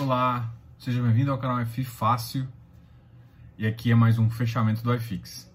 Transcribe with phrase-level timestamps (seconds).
[0.00, 2.46] Olá, seja bem-vindo ao canal F Fácil
[3.58, 5.52] e aqui é mais um fechamento do iFix.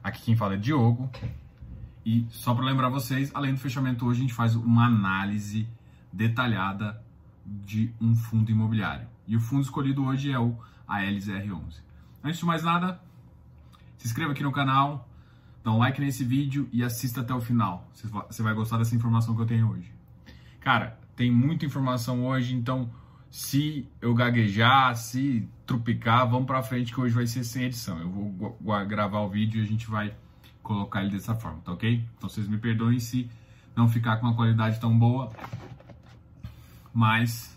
[0.00, 1.10] Aqui quem fala é Diogo
[2.06, 5.68] e só para lembrar vocês, além do fechamento hoje a gente faz uma análise
[6.12, 7.02] detalhada
[7.44, 10.56] de um fundo imobiliário e o fundo escolhido hoje é o
[10.88, 11.80] ALZR11.
[12.22, 13.00] Antes de mais nada,
[13.98, 15.08] se inscreva aqui no canal,
[15.64, 17.90] dá um like nesse vídeo e assista até o final.
[17.92, 19.92] Você vai gostar dessa informação que eu tenho hoje.
[20.60, 22.88] Cara, tem muita informação hoje, então
[23.30, 27.98] se eu gaguejar, se trupicar, vamos para frente que hoje vai ser sem edição.
[28.00, 30.14] Eu vou gravar o vídeo e a gente vai
[30.62, 32.04] colocar ele dessa forma, tá ok?
[32.16, 33.30] Então vocês me perdoem se
[33.76, 35.30] não ficar com uma qualidade tão boa,
[36.92, 37.56] mas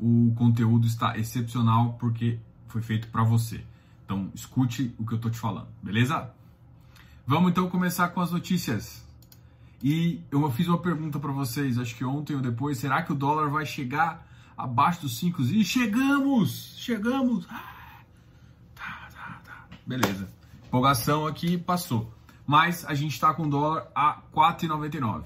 [0.00, 3.62] o conteúdo está excepcional porque foi feito para você.
[4.04, 6.30] Então escute o que eu tô te falando, beleza?
[7.26, 9.06] Vamos então começar com as notícias.
[9.82, 13.14] E eu fiz uma pergunta para vocês, acho que ontem ou depois, será que o
[13.14, 14.26] dólar vai chegar
[14.56, 17.46] abaixo dos 5 e chegamos, chegamos.
[17.50, 18.00] Ah,
[18.74, 19.66] tá, tá, tá.
[19.86, 20.28] Beleza.
[20.66, 22.12] Empolgação aqui passou.
[22.46, 25.24] Mas a gente está com dólar a 4,99.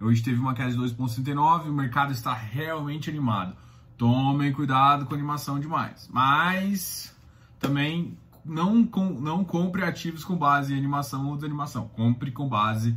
[0.00, 3.56] Hoje teve uma queda de 2,69, o mercado está realmente animado.
[3.96, 6.08] Tomem cuidado com animação demais.
[6.12, 7.14] Mas
[7.58, 8.88] também não,
[9.20, 11.88] não compre ativos com base em animação ou desanimação.
[11.88, 12.96] Compre com base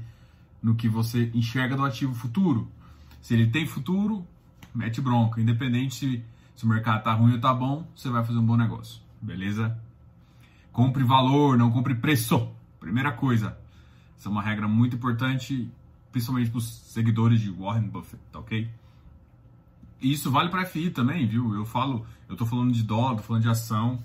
[0.61, 2.72] no que você enxerga do ativo futuro.
[3.19, 4.25] Se ele tem futuro,
[4.73, 5.41] mete bronca.
[5.41, 6.23] Independente
[6.55, 9.02] se, o mercado tá ruim ou tá bom, você vai fazer um bom negócio.
[9.22, 9.78] Beleza?
[10.72, 12.50] Compre valor, não compre preço.
[12.80, 13.58] Primeira coisa.
[14.17, 15.69] Essa é uma regra muito importante,
[16.11, 18.69] principalmente para os seguidores de Warren Buffett, tá ok?
[20.02, 21.53] E isso vale para FI também, viu?
[21.53, 24.02] Eu falo, eu tô falando de dólar, tô falando de ação,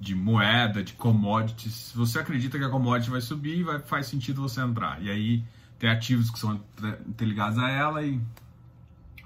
[0.00, 1.74] de moeda, de commodities.
[1.74, 5.02] Se você acredita que a commodity vai subir, vai, faz sentido você entrar.
[5.02, 5.44] E aí
[5.78, 6.60] tem ativos que são
[7.06, 8.20] interligados a ela e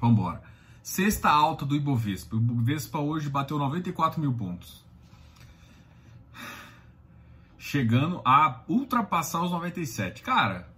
[0.01, 0.43] vamos embora.
[0.83, 2.37] Sexta alta do Ibovespa.
[2.37, 4.85] O Ibovespa hoje bateu 94 mil pontos.
[7.59, 10.23] Chegando a ultrapassar os 97.
[10.23, 10.69] Cara,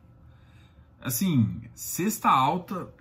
[1.00, 2.92] assim, sexta alta.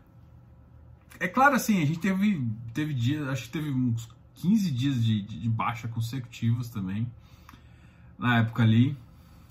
[1.20, 5.22] É claro assim, a gente teve, teve dias, acho que teve uns 15 dias de,
[5.22, 7.12] de, de baixa consecutivas também.
[8.18, 8.98] Na época ali.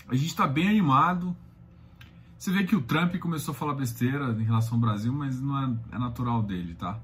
[0.07, 1.35] A gente tá bem animado
[2.41, 5.63] você vê que o Trump começou a falar besteira em relação ao Brasil, mas não
[5.63, 6.99] é, é natural dele, tá?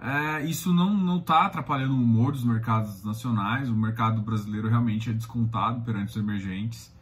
[0.00, 3.68] É, isso não está atrapalhando o humor dos mercados nacionais.
[3.68, 6.92] O mercado brasileiro realmente é descontado perante os emergentes.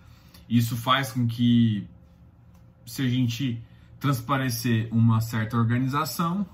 [0.48, 1.86] Isso faz com que,
[2.86, 3.62] se a gente
[4.00, 6.46] transparecer uma certa organização,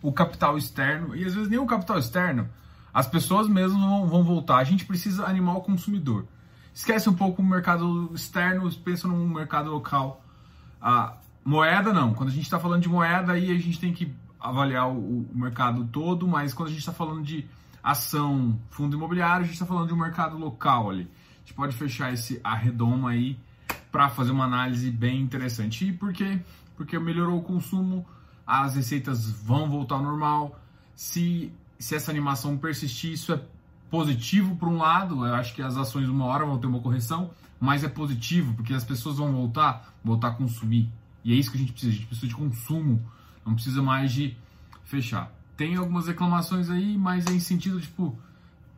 [0.00, 2.48] o capital externo, e às vezes nem o capital externo,
[2.92, 4.58] as pessoas mesmo vão, vão voltar.
[4.58, 6.26] A gente precisa animar o consumidor.
[6.74, 10.24] Esquece um pouco o mercado externo, pensa no mercado local.
[10.80, 12.14] A moeda não.
[12.14, 15.30] Quando a gente está falando de moeda, aí a gente tem que avaliar o, o
[15.34, 17.46] mercado todo, mas quando a gente está falando de
[17.82, 21.08] ação, fundo imobiliário, a gente está falando de um mercado local ali.
[21.36, 23.38] A gente pode fechar esse arredoma aí
[23.90, 25.88] para fazer uma análise bem interessante.
[25.88, 26.40] E por quê?
[26.76, 28.06] Porque melhorou o consumo,
[28.46, 30.60] as receitas vão voltar ao normal.
[30.94, 33.40] Se, se essa animação persistir, isso é
[33.90, 37.30] positivo por um lado, eu acho que as ações uma hora vão ter uma correção,
[37.60, 40.88] mas é positivo porque as pessoas vão voltar, voltar a consumir.
[41.24, 43.00] E é isso que a gente precisa, a gente precisa de consumo,
[43.44, 44.36] não precisa mais de
[44.84, 45.30] fechar.
[45.56, 48.18] Tem algumas reclamações aí, mas em sentido tipo,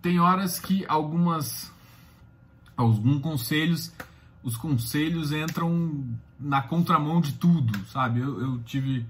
[0.03, 1.73] tem horas que algumas
[2.77, 3.93] alguns conselhos,
[4.43, 6.05] os conselhos entram
[6.39, 8.21] na contramão de tudo, sabe?
[8.21, 9.07] Eu, eu tive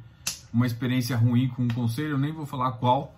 [0.53, 3.15] uma experiência ruim com um conselho, eu nem vou falar qual,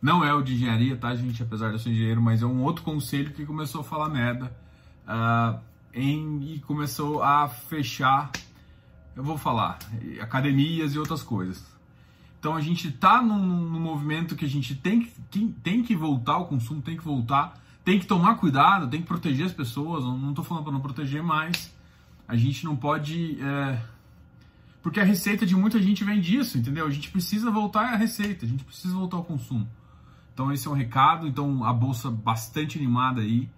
[0.00, 1.42] não é o de engenharia, tá, gente?
[1.42, 4.52] Apesar de eu ser engenheiro, mas é um outro conselho que começou a falar merda
[5.06, 5.58] uh,
[5.92, 8.30] em, e começou a fechar,
[9.16, 9.78] eu vou falar,
[10.20, 11.64] academias e outras coisas.
[12.38, 16.32] Então a gente tá num, num movimento que a gente tem que, tem que voltar
[16.34, 20.02] ao consumo, tem que voltar, tem que tomar cuidado, tem que proteger as pessoas.
[20.04, 21.74] Não estou falando para não proteger, mas
[22.26, 23.38] a gente não pode.
[23.42, 23.78] É,
[24.82, 26.86] porque a receita de muita gente vem disso, entendeu?
[26.86, 29.68] A gente precisa voltar à receita, a gente precisa voltar ao consumo.
[30.32, 33.50] Então esse é um recado, então a bolsa bastante animada aí,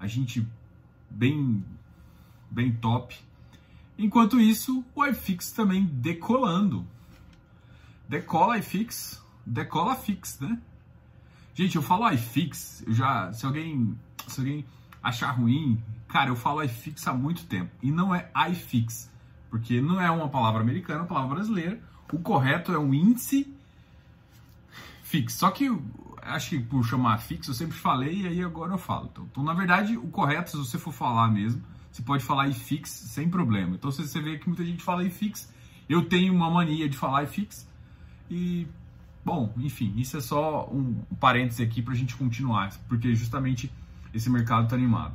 [0.00, 0.46] a gente
[1.10, 1.62] bem
[2.50, 3.14] bem top.
[3.98, 6.86] Enquanto isso, o iFix também decolando.
[8.08, 10.60] Decola iFix, decola fix, né?
[11.54, 13.96] Gente, eu falo iFix, eu já se alguém
[14.26, 14.64] se alguém
[15.02, 19.10] achar ruim, cara, eu falo iFix há muito tempo e não é iFix,
[19.50, 21.80] porque não é uma palavra americana, é uma palavra brasileira.
[22.12, 23.52] O correto é um índice
[25.02, 25.34] fix.
[25.34, 25.70] Só que
[26.22, 29.08] acho que por chamar fixo, eu sempre falei e aí agora eu falo.
[29.12, 31.62] Então, então, na verdade, o correto, se você for falar mesmo,
[31.92, 33.76] você pode falar ifix sem problema.
[33.76, 35.52] Então, você vê que muita gente fala ifix,
[35.88, 37.68] eu tenho uma mania de falar ifix
[38.28, 38.66] e
[39.24, 43.72] Bom, enfim, isso é só um parêntese aqui para a gente continuar, porque justamente
[44.12, 45.14] esse mercado está animado.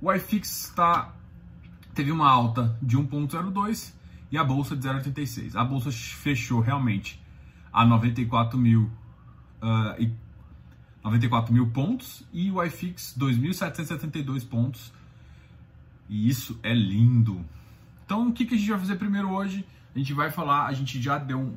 [0.00, 1.14] O iFix está
[1.94, 3.92] teve uma alta de 1,02
[4.30, 5.56] e a bolsa de 0,86.
[5.56, 7.20] A bolsa fechou realmente
[7.72, 8.82] a 94 mil,
[9.62, 10.12] uh, e
[11.02, 14.92] 94 mil pontos e o iFix 2.772 pontos.
[16.08, 17.44] E isso é lindo.
[18.04, 19.64] Então, o que, que a gente vai fazer primeiro hoje?
[19.94, 21.54] A gente vai falar, a gente já deu um,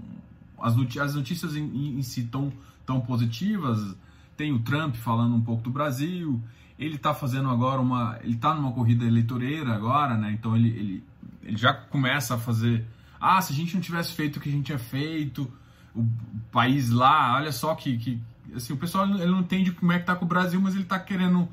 [0.59, 2.51] as, notícias, as notícias em, em si tão,
[2.85, 3.95] tão positivas.
[4.35, 6.41] Tem o Trump falando um pouco do Brasil.
[6.77, 8.17] Ele está fazendo agora uma.
[8.23, 10.31] Ele está numa corrida eleitoreira agora, né?
[10.31, 11.03] Então ele, ele,
[11.43, 12.85] ele já começa a fazer.
[13.19, 15.51] Ah, se a gente não tivesse feito o que a gente tinha feito,
[15.95, 16.05] o
[16.51, 18.21] país lá, olha só que, que
[18.55, 20.85] assim, o pessoal ele não entende como é que tá com o Brasil, mas ele
[20.85, 21.47] tá querendo,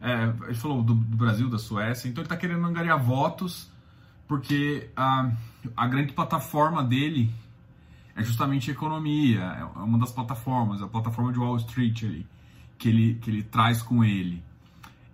[0.00, 3.70] é, ele falou do, do, Brasil, da Suécia, então ele tá querendo angariar votos,
[4.26, 5.30] porque a,
[5.76, 7.30] a grande plataforma dele
[8.16, 12.26] é justamente a economia, é uma das plataformas, a plataforma de Wall Street ali,
[12.78, 14.42] que ele, que ele traz com ele.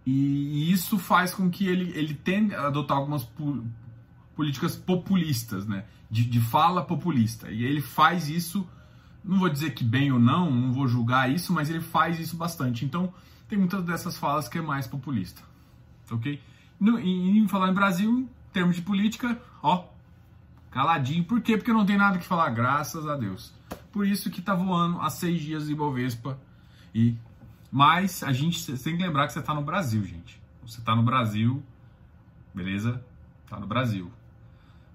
[0.04, 3.28] E, e isso faz com que ele, ele tenha a adotar algumas
[4.36, 5.84] políticas populistas, né?
[6.08, 7.50] De, de fala populista.
[7.50, 8.64] E ele faz isso,
[9.24, 12.36] não vou dizer que bem ou não, não vou julgar isso, mas ele faz isso
[12.36, 12.84] bastante.
[12.84, 13.12] Então,
[13.48, 15.42] tem muitas dessas falas que é mais populista.
[16.10, 16.40] Ok?
[16.78, 19.86] No, e, falar em Brasil, em termos de política, ó,
[20.70, 21.24] caladinho.
[21.24, 21.56] Por quê?
[21.56, 23.52] Porque não tem nada que falar, graças a Deus.
[23.92, 26.38] Por isso que tá voando há seis dias de Bovespa.
[26.94, 27.16] E,
[27.70, 30.40] mas a gente tem que lembrar que você tá no Brasil, gente.
[30.66, 31.62] Você tá no Brasil,
[32.54, 33.02] beleza?
[33.48, 34.10] Tá no Brasil.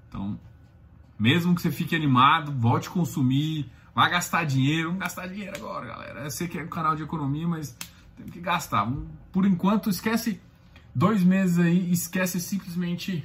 [0.07, 0.39] Então,
[1.18, 5.86] mesmo que você fique animado, volte a consumir, vai gastar dinheiro, vamos gastar dinheiro agora,
[5.88, 6.19] galera.
[6.25, 7.75] Eu sei que é um canal de economia, mas
[8.16, 8.92] tem que gastar.
[9.31, 10.42] Por enquanto, esquece
[10.94, 13.24] dois meses aí, esquece simplesmente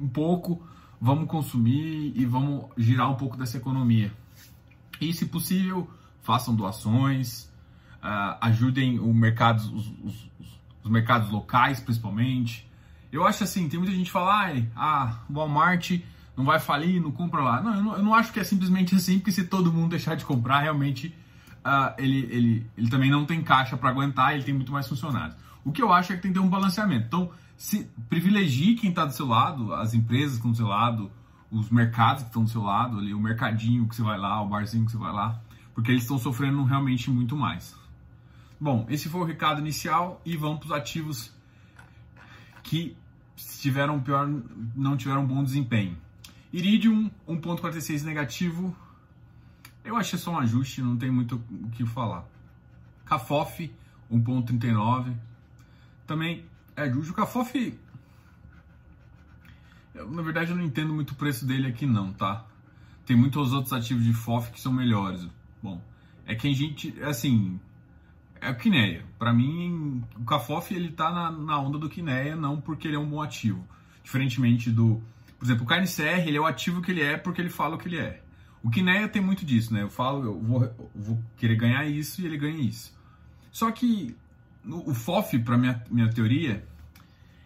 [0.00, 0.62] um pouco,
[1.00, 4.12] vamos consumir e vamos girar um pouco dessa economia.
[5.00, 5.88] E, se possível,
[6.22, 7.44] façam doações,
[8.02, 10.30] uh, ajudem o mercado, os, os,
[10.82, 12.68] os mercados locais, principalmente.
[13.10, 16.00] Eu acho assim, tem muita gente que fala, ah, Walmart
[16.36, 17.62] não vai falir, não compra lá.
[17.62, 20.14] Não eu, não, eu não acho que é simplesmente assim, porque se todo mundo deixar
[20.14, 21.14] de comprar, realmente
[21.64, 25.36] uh, ele, ele, ele também não tem caixa para aguentar, ele tem muito mais funcionários.
[25.64, 27.06] O que eu acho é que tem que ter um balanceamento.
[27.06, 31.10] Então, se privilegie quem está do seu lado, as empresas que estão do seu lado,
[31.50, 34.48] os mercados que estão do seu lado, ali, o mercadinho que você vai lá, o
[34.48, 35.40] barzinho que você vai lá,
[35.74, 37.76] porque eles estão sofrendo realmente muito mais.
[38.60, 41.32] Bom, esse foi o recado inicial e vamos para os ativos
[42.62, 42.96] que
[43.60, 44.28] tiveram pior,
[44.74, 45.96] não tiveram bom desempenho.
[46.52, 48.74] Iridium 1.46 negativo.
[49.88, 52.24] Eu achei só um ajuste, não tem muito o que falar.
[53.06, 53.72] Cafof
[54.12, 55.14] 1.39.
[56.06, 56.44] Também
[56.76, 57.12] é justo.
[57.12, 57.78] O Cafof
[59.94, 62.44] na verdade eu não entendo muito o preço dele aqui não, tá?
[63.06, 65.26] Tem muitos outros ativos de FOF que são melhores.
[65.62, 65.82] Bom,
[66.26, 67.58] é que a gente, assim,
[68.40, 69.04] é o Kineia.
[69.18, 73.00] Para mim, o Cafof ele tá na, na onda do Kineia, não porque ele é
[73.00, 73.66] um bom ativo.
[74.04, 75.02] Diferentemente do,
[75.38, 77.78] por exemplo, o KNCR, ele é o ativo que ele é porque ele fala o
[77.78, 78.22] que ele é.
[78.62, 79.82] O Kineia tem muito disso, né?
[79.82, 82.96] Eu falo, eu vou, eu vou querer ganhar isso e ele ganha isso.
[83.50, 84.16] Só que
[84.64, 86.66] o FOF, para minha, minha teoria,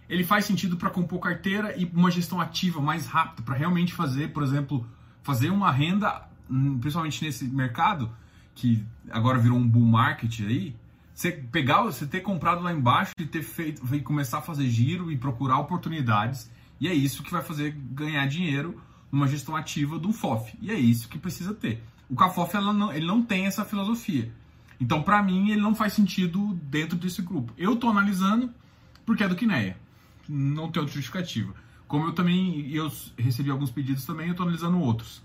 [0.08, 4.32] ele faz sentido para compor carteira e uma gestão ativa mais rápida, para realmente fazer,
[4.32, 4.86] por exemplo,
[5.22, 8.10] fazer uma renda, hum, principalmente nesse mercado,
[8.54, 10.74] que agora virou um bull market aí,
[11.14, 15.16] você pegar, você ter comprado lá embaixo e ter feito, começar a fazer giro e
[15.16, 16.50] procurar oportunidades,
[16.80, 18.80] e é isso que vai fazer ganhar dinheiro
[19.12, 20.56] numa gestão ativa do FOF.
[20.60, 21.84] E é isso que precisa ter.
[22.08, 24.32] O CAFOF não, ele não tem essa filosofia.
[24.80, 27.52] Então, para mim, ele não faz sentido dentro desse grupo.
[27.56, 28.50] Eu estou analisando
[29.04, 29.76] porque é do Kineia.
[30.28, 31.54] Não tem outra justificativa.
[31.86, 35.22] Como eu também eu recebi alguns pedidos também, eu estou analisando outros.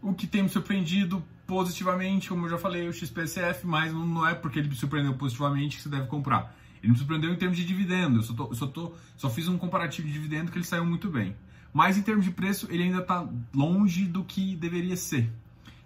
[0.00, 4.34] O que tem me surpreendido positivamente, como eu já falei, o XPCF, mas não é
[4.34, 6.54] porque ele me surpreendeu positivamente que você deve comprar.
[6.82, 8.18] Ele me surpreendeu em termos de dividendo.
[8.18, 11.10] Eu só, tô, só, tô, só fiz um comparativo de dividendo que ele saiu muito
[11.10, 11.34] bem.
[11.72, 15.30] Mas em termos de preço, ele ainda está longe do que deveria ser.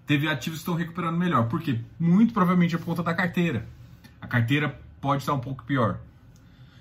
[0.06, 1.48] Teve ativos que estão recuperando melhor.
[1.48, 1.80] Por quê?
[1.98, 3.66] Muito provavelmente é por conta da carteira.
[4.20, 5.98] A carteira pode estar um pouco pior.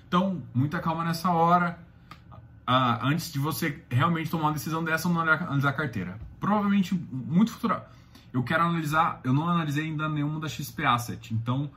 [0.06, 1.78] Então, muita calma nessa hora.
[2.68, 6.18] Uh, antes de você realmente tomar uma decisão dessa, não analisar a carteira.
[6.38, 7.88] Provavelmente, muito futura.
[8.32, 11.70] Eu quero analisar, eu não analisei ainda nenhuma da XP Asset, então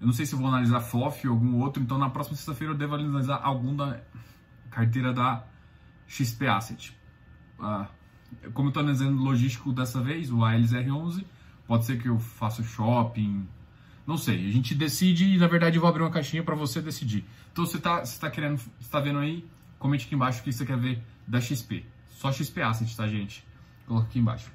[0.00, 2.76] eu não sei se vou analisar FOF ou algum outro, então na próxima sexta-feira eu
[2.76, 4.00] devo analisar algum da
[4.70, 5.44] carteira da
[6.06, 6.96] XP Asset.
[7.58, 7.86] Uh,
[8.52, 11.24] como eu estou analisando logístico dessa vez, o ALS-R11,
[11.66, 13.46] pode ser que eu faça shopping,
[14.06, 14.48] não sei.
[14.48, 17.24] A gente decide e na verdade eu vou abrir uma caixinha para você decidir.
[17.52, 19.46] Então você está você tá querendo, está vendo aí,
[19.78, 21.84] comente aqui embaixo o que você quer ver da XP.
[22.10, 23.44] Só XP Asset, tá gente?
[23.86, 24.50] Coloca aqui embaixo.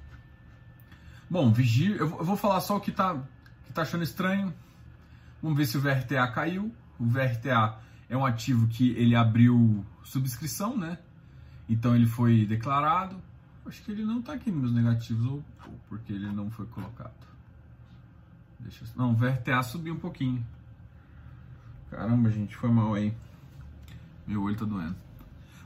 [1.30, 3.22] Bom, vigia, eu vou falar só o que tá,
[3.66, 4.54] que tá achando estranho.
[5.42, 6.74] Vamos ver se o VRTA caiu.
[7.00, 7.78] O VRTA
[8.10, 10.98] é um ativo que ele abriu subscrição, né?
[11.70, 13.16] Então ele foi declarado.
[13.66, 17.14] Acho que ele não está aqui nos negativos, ou, ou, porque ele não foi colocado.
[18.60, 18.90] Deixa eu...
[18.96, 20.44] Não, o VRTA subiu um pouquinho.
[21.92, 23.14] Caramba, gente, foi mal aí.
[24.26, 24.96] Meu olho tá doendo.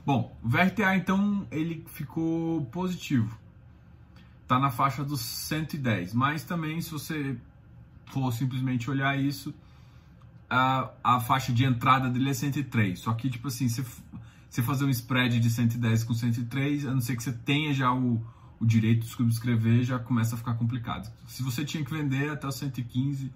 [0.04, 3.38] Bom, o VRTA então ele ficou positivo.
[4.46, 7.38] Tá na faixa dos 110, mas também se você
[8.06, 9.54] for simplesmente olhar isso,
[10.48, 12.98] a, a faixa de entrada dele é 103.
[12.98, 13.84] Só que, tipo assim, se
[14.54, 17.92] você fazer um spread de 110 com 103, a não ser que você tenha já
[17.92, 18.24] o,
[18.60, 21.12] o direito de subscrever, já começa a ficar complicado.
[21.26, 23.32] Se você tinha que vender até o 115,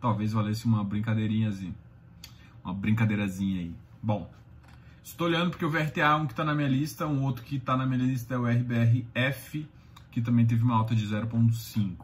[0.00, 1.74] talvez valesse uma brincadeirinhazinha.
[2.62, 3.74] Uma brincadeirazinha aí.
[4.00, 4.30] Bom,
[5.02, 7.76] estou olhando porque o VRTA um que está na minha lista, um outro que está
[7.76, 9.68] na minha lista é o RBRF,
[10.12, 11.96] que também teve uma alta de 0,5.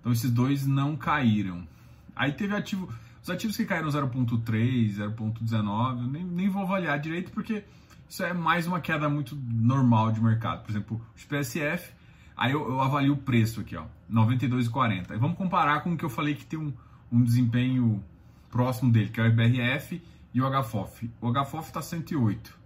[0.00, 1.68] Então esses dois não caíram.
[2.16, 2.90] Aí teve ativo
[3.22, 7.64] os ativos que caíram 0.3, 0.19, nem, nem vou avaliar direito porque
[8.08, 10.62] isso é mais uma queda muito normal de mercado.
[10.62, 11.92] Por exemplo, o PSF,
[12.36, 15.10] aí eu, eu avalio o preço aqui, ó, 92,40.
[15.14, 16.72] E vamos comparar com o que eu falei que tem um,
[17.12, 18.02] um desempenho
[18.50, 21.10] próximo dele, que é o IBRF e o HFOF.
[21.20, 22.58] O HFOF está 108.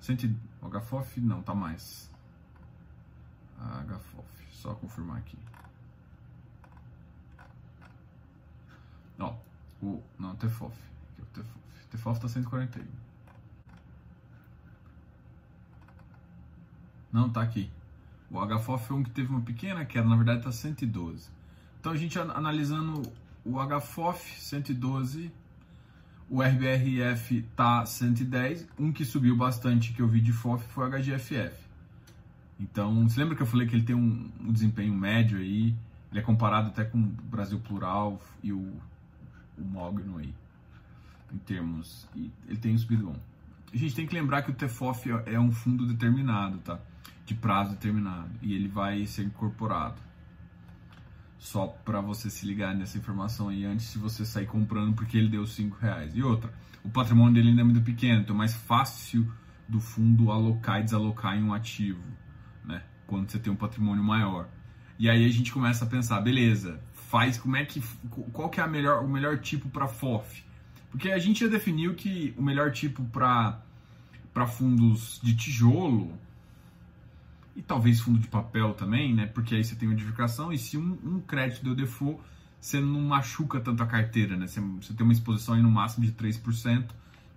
[0.00, 2.10] 100, o HFOF não, tá mais.
[3.58, 5.38] HFOF, só confirmar aqui.
[9.18, 9.34] Ó,
[9.80, 10.76] o, não, TFOF.
[11.18, 11.64] O TFOF.
[11.90, 13.03] TFOF tá 141.
[17.14, 17.70] Não, tá aqui.
[18.28, 21.30] O HFOF é um que teve uma pequena queda, na verdade tá 112.
[21.78, 23.02] Então a gente analisando
[23.44, 25.30] o HFOF 112,
[26.28, 30.90] o RBRF tá 110, um que subiu bastante que eu vi de FOF foi o
[30.90, 31.54] HGFF.
[32.58, 35.72] Então, você lembra que eu falei que ele tem um, um desempenho médio aí,
[36.10, 38.76] ele é comparado até com o Brasil Plural e o
[39.56, 40.34] o Mogno aí,
[41.32, 42.08] em termos.
[42.14, 43.16] E ele tem um subido bom.
[43.72, 46.80] A gente tem que lembrar que o TFOF é um fundo determinado, tá?
[47.24, 48.30] De prazo determinado.
[48.42, 50.00] E ele vai ser incorporado.
[51.38, 55.28] Só para você se ligar nessa informação aí antes de você sair comprando porque ele
[55.28, 56.14] deu 5 reais.
[56.14, 56.52] E outra,
[56.82, 59.30] o patrimônio dele ainda é muito pequeno, então é mais fácil
[59.68, 62.02] do fundo alocar e desalocar em um ativo,
[62.64, 62.82] né?
[63.06, 64.48] Quando você tem um patrimônio maior.
[64.98, 67.82] E aí a gente começa a pensar, beleza, faz, como é que
[68.32, 70.44] qual que é a melhor, o melhor tipo para FOF?
[70.90, 73.60] Porque a gente já definiu que o melhor tipo para
[74.32, 76.12] para fundos de tijolo
[77.56, 79.26] e talvez fundo de papel também, né?
[79.26, 82.20] Porque aí você tem uma edificação e se um, um crédito deu default,
[82.60, 84.46] você não machuca tanto a carteira, né?
[84.46, 86.86] Você, você tem uma exposição aí no máximo de 3%,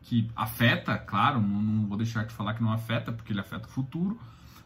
[0.04, 3.68] que afeta, claro, não, não vou deixar de falar que não afeta, porque ele afeta
[3.68, 4.18] o futuro,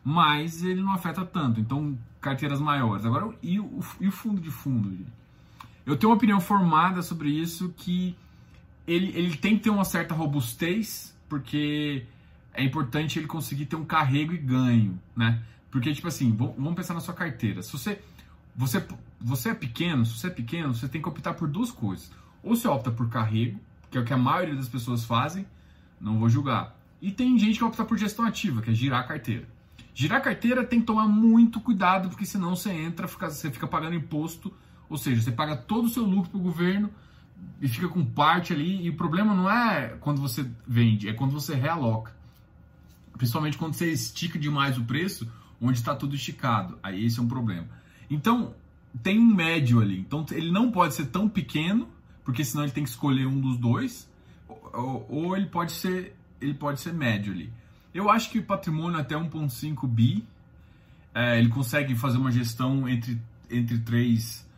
[0.03, 1.59] mas ele não afeta tanto.
[1.59, 3.05] Então, carteiras maiores.
[3.05, 4.95] Agora, e o, e o fundo de fundo?
[5.85, 8.15] Eu tenho uma opinião formada sobre isso que
[8.87, 12.05] ele, ele tem que ter uma certa robustez, porque
[12.53, 15.41] é importante ele conseguir ter um carrego e ganho, né?
[15.69, 17.63] Porque, tipo assim, vamos pensar na sua carteira.
[17.63, 18.01] Se você,
[18.55, 18.85] você,
[19.19, 22.11] você é pequeno, se você é pequeno, você tem que optar por duas coisas.
[22.43, 25.45] Ou você opta por carrego, que é o que a maioria das pessoas fazem,
[25.99, 26.75] não vou julgar.
[27.01, 29.47] E tem gente que opta por gestão ativa, que é girar a carteira.
[29.93, 33.95] Girar carteira tem que tomar muito cuidado, porque senão você entra, fica, você fica pagando
[33.95, 34.53] imposto,
[34.89, 36.89] ou seja, você paga todo o seu lucro para o governo
[37.61, 38.83] e fica com parte ali.
[38.85, 42.13] E o problema não é quando você vende, é quando você realoca.
[43.21, 46.79] Principalmente quando você estica demais o preço, onde está tudo esticado.
[46.81, 47.67] Aí esse é um problema.
[48.09, 48.55] Então,
[49.03, 49.99] tem um médio ali.
[49.99, 51.87] Então, ele não pode ser tão pequeno,
[52.25, 54.09] porque senão ele tem que escolher um dos dois,
[54.73, 57.53] ou, ou ele pode ser ele pode ser médio ali.
[57.93, 60.25] Eu acho que o patrimônio até 1,5 bi,
[61.13, 64.49] é, ele consegue fazer uma gestão entre, entre três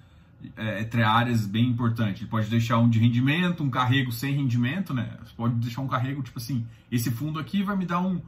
[0.55, 2.21] é, entre áreas bem importantes.
[2.21, 5.17] Ele pode deixar um de rendimento, um carrego sem rendimento, né?
[5.21, 8.21] Você pode deixar um carrego tipo assim: esse fundo aqui vai me dar um,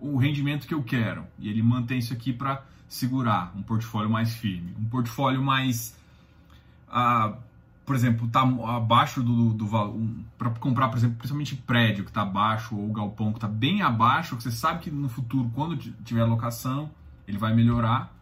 [0.00, 1.24] o rendimento que eu quero.
[1.38, 4.74] E ele mantém isso aqui para segurar um portfólio mais firme.
[4.78, 5.96] Um portfólio mais.
[6.88, 7.36] Ah,
[7.84, 12.10] por exemplo, tá abaixo do, do, valor, um, para comprar, por exemplo, principalmente prédio que
[12.10, 15.76] está abaixo ou galpão que está bem abaixo, que você sabe que no futuro, quando
[16.04, 16.90] tiver alocação,
[17.26, 18.14] ele vai melhorar.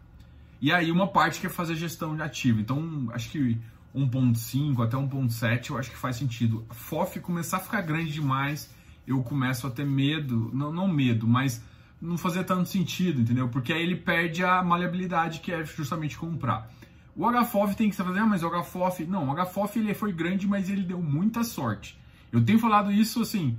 [0.61, 2.59] E aí uma parte que é fazer gestão de ativo.
[2.59, 3.59] Então, acho que
[3.95, 6.65] 1.5 até 1.7 eu acho que faz sentido.
[6.71, 8.73] FOF começar a ficar grande demais,
[9.09, 11.63] eu começo a ter medo, não, não medo, mas
[11.99, 13.49] não fazer tanto sentido, entendeu?
[13.49, 16.71] Porque aí ele perde a maleabilidade que é justamente comprar.
[17.15, 19.05] O HFOF tem que se fazer, ah, mas o HFOF.
[19.05, 21.99] Não, o HFOF ele foi grande, mas ele deu muita sorte.
[22.31, 23.57] Eu tenho falado isso assim,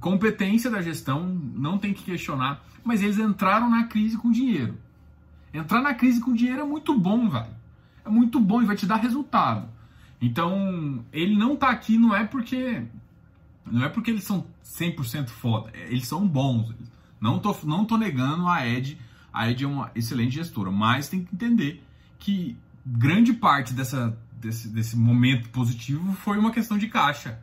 [0.00, 4.78] competência da gestão, não tem que questionar, mas eles entraram na crise com dinheiro.
[5.52, 7.54] Entrar na crise com dinheiro é muito bom, velho.
[8.06, 9.68] é muito bom e vai te dar resultado.
[10.20, 12.84] Então, ele não tá aqui não é porque
[13.64, 16.74] não é porque eles são 100% foda, é, eles são bons.
[17.20, 18.98] Não tô, não tô negando a Ed,
[19.32, 21.82] a Ed é uma excelente gestora, mas tem que entender
[22.18, 27.40] que grande parte dessa, desse, desse momento positivo foi uma questão de caixa.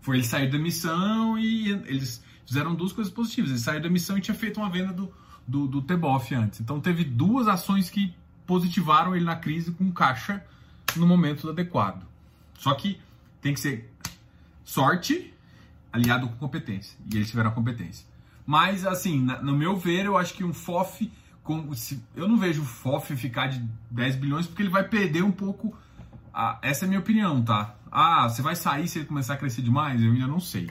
[0.00, 3.50] Foi ele sair da missão e eles fizeram duas coisas positivas.
[3.50, 5.12] Ele saiu da missão e tinha feito uma venda do,
[5.46, 6.60] do, do Teboff antes.
[6.60, 8.14] Então teve duas ações que
[8.46, 10.44] positivaram ele na crise com caixa
[10.96, 12.06] no momento adequado.
[12.58, 13.00] Só que
[13.40, 13.92] tem que ser
[14.64, 15.32] sorte
[15.92, 16.98] aliado com competência.
[17.10, 18.06] E eles tiveram a competência.
[18.46, 21.10] Mas, assim, no meu ver, eu acho que um FOF.
[21.42, 23.58] Com, se, eu não vejo o FOF ficar de
[23.90, 25.76] 10 bilhões porque ele vai perder um pouco.
[26.32, 27.74] A, essa é a minha opinião, tá?
[27.90, 30.02] Ah, você vai sair se ele começar a crescer demais?
[30.02, 30.70] Eu ainda não sei.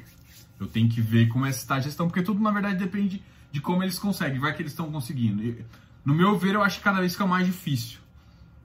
[0.60, 3.22] Eu tenho que ver como é está a gestão, porque tudo na verdade depende
[3.52, 5.66] de como eles conseguem, vai que eles estão conseguindo.
[6.04, 8.00] no meu ver, eu acho que cada vez fica mais difícil,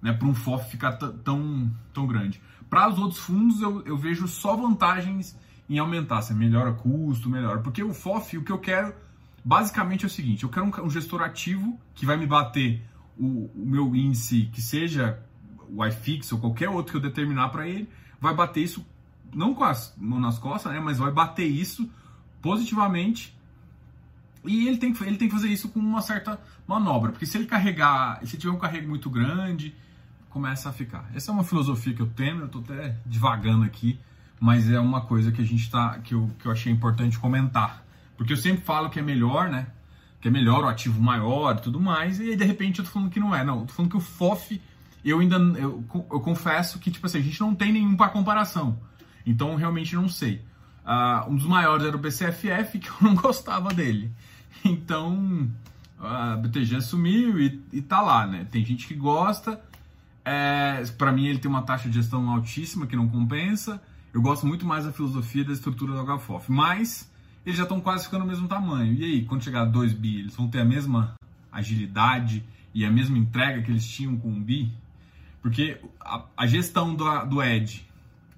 [0.00, 2.40] né, para um FOF ficar tão, tão grande.
[2.68, 5.37] Para os outros fundos, eu, eu vejo só vantagens
[5.73, 7.61] em aumentar, se melhora custo, melhora.
[7.61, 8.95] Porque o FOF, o que eu quero,
[9.43, 12.83] basicamente é o seguinte: eu quero um, gestor ativo que vai me bater
[13.19, 15.19] o, o, meu índice, que seja
[15.75, 17.88] o iFix ou qualquer outro que eu determinar para ele,
[18.21, 18.85] vai bater isso,
[19.35, 21.91] não com as mãos nas costas, né, mas vai bater isso
[22.43, 23.35] positivamente.
[24.45, 27.38] E ele tem, que, ele tem que fazer isso com uma certa manobra, porque se
[27.38, 29.73] ele carregar, se tiver um carrego muito grande,
[30.29, 31.09] começa a ficar.
[31.14, 34.00] Essa é uma filosofia que eu tenho, eu estou até devagando aqui,
[34.42, 37.84] mas é uma coisa que a gente tá, que eu, que eu achei importante comentar.
[38.16, 39.68] Porque eu sempre falo que é melhor, né?
[40.20, 42.90] Que é melhor o ativo maior e tudo mais, e aí, de repente eu tô
[42.90, 43.44] falando que não é.
[43.44, 44.61] Não, eu tô falando que o FOF,
[45.04, 48.80] eu ainda, eu, eu confesso que, tipo assim, a gente não tem nenhum para comparação.
[49.25, 50.44] Então, realmente não sei.
[50.84, 54.11] Uh, um dos maiores era o BCFF, que eu não gostava dele.
[54.64, 55.49] Então,
[56.00, 58.44] a BTG sumiu e, e tá lá, né?
[58.50, 59.62] Tem gente que gosta,
[60.25, 63.80] é, para mim ele tem uma taxa de gestão altíssima que não compensa.
[64.12, 67.11] Eu gosto muito mais da filosofia da estrutura do HFOF, mas
[67.46, 68.92] eles já estão quase ficando no mesmo tamanho.
[68.94, 71.14] E aí, quando chegar a 2 bi, eles vão ter a mesma
[71.51, 72.44] agilidade
[72.75, 74.72] e a mesma entrega que eles tinham com o bi?
[75.40, 77.81] Porque a, a gestão do, do ED,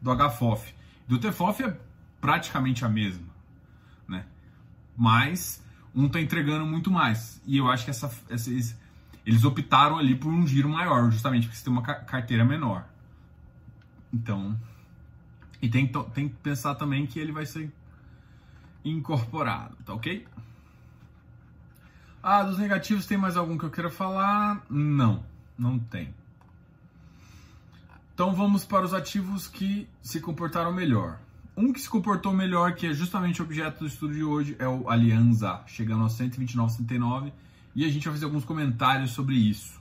[0.00, 0.74] do HFOF,
[1.06, 1.76] do TFOF é
[2.20, 3.26] praticamente a mesma,
[4.08, 4.24] né?
[4.96, 5.62] Mas
[5.94, 7.42] um está entregando muito mais.
[7.46, 8.50] E eu acho que essa, essa,
[9.26, 12.86] eles optaram ali por um giro maior, justamente porque você tem uma carteira menor.
[14.12, 14.58] Então,
[15.60, 17.72] e tem, tem que pensar também que ele vai ser
[18.84, 20.26] incorporado, tá ok?
[22.22, 24.64] Ah, dos negativos tem mais algum que eu queira falar?
[24.70, 25.24] Não,
[25.58, 26.14] não tem.
[28.14, 31.18] Então vamos para os ativos que se comportaram melhor.
[31.56, 34.66] Um que se comportou melhor, que é justamente o objeto do estudo de hoje, é
[34.66, 37.32] o Alianza, chegando a 129,79.
[37.74, 39.80] E a gente vai fazer alguns comentários sobre isso.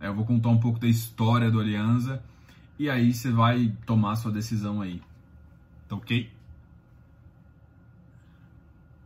[0.00, 2.22] É, eu vou contar um pouco da história do Alianza
[2.78, 5.02] e aí você vai tomar sua decisão aí.
[5.88, 6.30] Tá ok?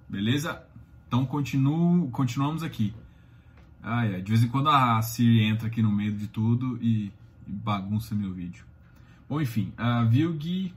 [0.08, 0.62] Beleza?
[1.08, 2.94] Então continuo, continuamos aqui.
[3.82, 7.12] Ai, ai, de vez em quando a Siri entra aqui no meio de tudo e,
[7.46, 8.64] e bagunça meu vídeo.
[9.28, 10.72] Bom, enfim, a Vilg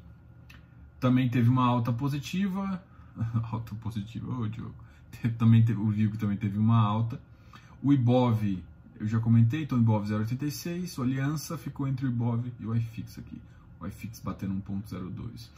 [1.00, 2.82] também teve uma alta positiva.
[3.52, 4.74] alta positiva, ô Diogo.
[5.38, 7.20] Também teve, o Vilg também teve uma alta.
[7.84, 8.64] O Ibov,
[9.00, 10.98] eu já comentei, então Ibov 0,86.
[10.98, 13.42] O Aliança ficou entre o Ibov e o iFix aqui.
[13.80, 15.50] O iFix batendo 1,02.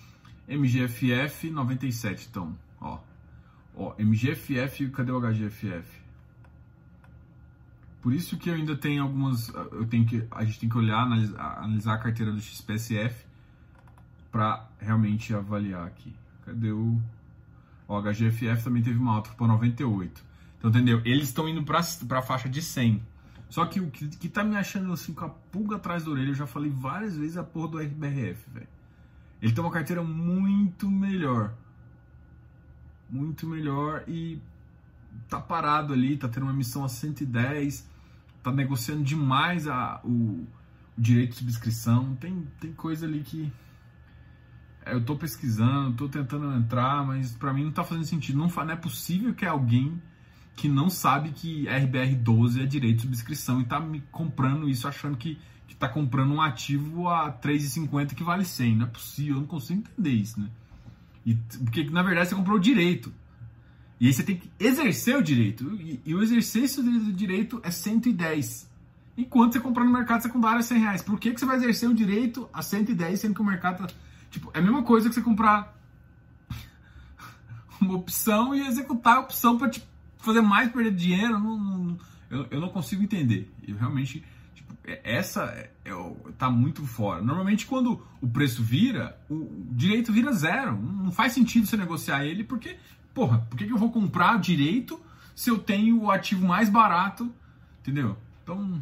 [0.48, 3.00] MGFF 97, então, ó.
[3.76, 6.08] Ó, MGFF, cadê o HGFF?
[8.02, 11.02] Por isso que eu ainda tenho algumas, eu tenho que, a gente tem que olhar,
[11.02, 13.26] analisar, analisar a carteira do XPSF
[14.32, 16.14] para realmente avaliar aqui.
[16.46, 17.00] Cadê o,
[17.88, 20.24] o HGFF também teve uma alta, para 98.
[20.58, 21.02] Então, entendeu?
[21.06, 23.02] Eles estão indo para a faixa de 100.
[23.50, 26.30] Só que o que, que tá me achando assim com a pulga atrás da orelha,
[26.30, 28.68] eu já falei várias vezes a porra do RBRF, velho.
[29.42, 31.54] Ele tem uma carteira muito melhor.
[33.10, 34.42] Muito melhor e
[35.30, 37.88] tá parado ali, tá tendo uma emissão a 110,
[38.44, 40.46] tá negociando demais a, o,
[40.98, 42.16] o direito de subscrição.
[42.16, 43.52] Tem, tem coisa ali que
[44.86, 48.38] é, eu tô pesquisando, tô tentando entrar, mas para mim não tá fazendo sentido.
[48.38, 50.02] Não, não é possível que alguém
[50.58, 55.16] que não sabe que RBR12 é direito de subscrição e tá me comprando isso achando
[55.16, 58.78] que que está comprando um ativo a 3,50 que vale 100.
[58.78, 60.48] Não é possível, eu não consigo entender isso, né?
[61.26, 63.14] E, porque na verdade você comprou o direito.
[64.00, 65.66] E aí você tem que exercer o direito.
[65.76, 68.70] E, e o exercício do direito é 110.
[69.18, 71.02] Enquanto você comprar no mercado secundário é 100 reais.
[71.02, 73.94] Por que, que você vai exercer o direito a 110 sendo que o mercado tá.
[74.32, 75.76] Tipo, é a mesma coisa que você comprar
[77.82, 79.86] uma opção e executar a opção para te
[80.28, 81.40] fazer mais perder dinheiro.
[81.40, 81.98] Não, não,
[82.30, 83.52] eu, eu não consigo entender.
[83.68, 84.24] Eu realmente
[85.04, 85.92] essa é, é,
[86.38, 87.22] tá muito fora.
[87.22, 90.82] Normalmente, quando o preço vira, o direito vira zero.
[90.82, 92.78] Não faz sentido você negociar ele, porque,
[93.14, 95.00] porra, por que, eu vou comprar direito
[95.36, 97.32] se eu tenho o ativo mais barato?
[97.82, 98.18] Entendeu?
[98.44, 98.82] Então,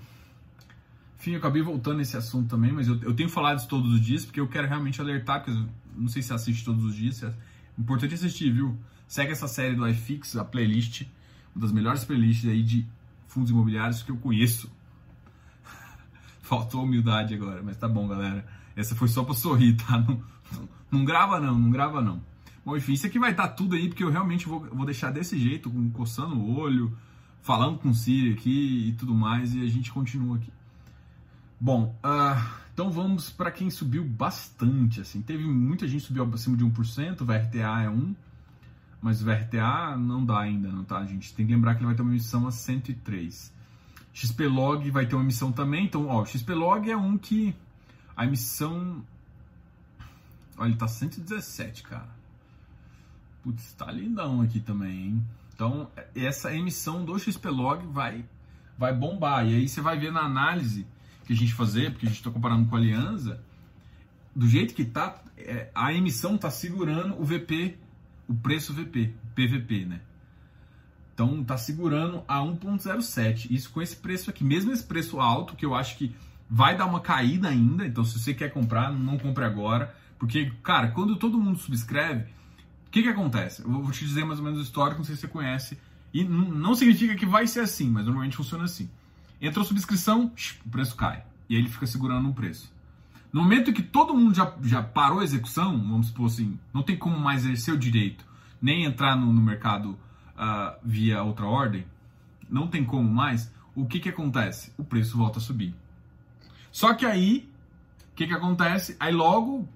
[1.19, 4.01] enfim, eu acabei voltando nesse assunto também, mas eu, eu tenho falado isso todos os
[4.01, 5.59] dias, porque eu quero realmente alertar, porque
[5.95, 7.23] não sei se assiste todos os dias.
[7.23, 7.33] É
[7.79, 8.77] importante assistir, viu?
[9.07, 11.03] Segue essa série do iFix, a playlist,
[11.55, 12.85] uma das melhores playlists aí de
[13.27, 14.69] fundos imobiliários que eu conheço.
[16.41, 18.45] Faltou humildade agora, mas tá bom, galera.
[18.75, 19.97] Essa foi só pra sorrir, tá?
[19.97, 22.21] Não, não, não grava não, não grava não.
[22.65, 25.11] Bom, enfim, isso aqui vai estar tá tudo aí, porque eu realmente vou, vou deixar
[25.11, 26.97] desse jeito, coçando o olho,
[27.41, 30.51] falando com o Siri aqui e tudo mais, e a gente continua aqui.
[31.61, 35.21] Bom, uh, então vamos para quem subiu bastante, assim.
[35.21, 38.15] Teve muita gente que subiu acima de 1%, o VRTA é 1,
[39.05, 41.31] mas o VRTA não dá ainda, não tá, gente?
[41.31, 43.53] Tem que lembrar que ele vai ter uma emissão a 103.
[44.11, 47.55] XPlog vai ter uma emissão também, então, ó, o XPlog é um que
[48.17, 49.05] a emissão
[50.57, 52.09] Olha, ele tá 117, cara.
[53.43, 55.27] Putz, tá lindão aqui também, hein?
[55.53, 58.25] Então, essa emissão do XPlog vai
[58.75, 59.45] vai bombar.
[59.45, 60.87] E aí você vai ver na análise
[61.27, 63.39] que a gente fazer, porque a gente está comparando com a Aliança,
[64.35, 67.77] do jeito que tá, é, a emissão tá segurando o VP
[68.27, 70.01] o preço VP, PVP, né?
[71.13, 73.49] Então tá segurando a 1.07.
[73.49, 76.13] Isso com esse preço aqui, mesmo esse preço alto, que eu acho que
[76.49, 77.87] vai dar uma caída ainda.
[77.87, 82.23] Então se você quer comprar, não compre agora, porque cara, quando todo mundo subscreve,
[82.87, 83.61] o que que acontece?
[83.61, 85.77] Eu vou te dizer mais ou menos o histórico, não sei se você conhece.
[86.13, 88.89] E não significa que vai ser assim, mas normalmente funciona assim.
[89.41, 90.31] Entrou subscrição,
[90.65, 91.25] o preço cai.
[91.49, 92.73] E aí ele fica segurando um preço.
[93.35, 96.95] No momento que todo mundo já, já parou a execução, vamos supor assim, não tem
[96.95, 98.25] como mais exercer o direito,
[98.61, 99.89] nem entrar no, no mercado
[100.37, 101.85] uh, via outra ordem,
[102.49, 104.71] não tem como mais, o que, que acontece?
[104.77, 105.75] O preço volta a subir.
[106.71, 107.49] Só que aí,
[108.13, 108.95] o que, que acontece?
[109.01, 109.67] Aí logo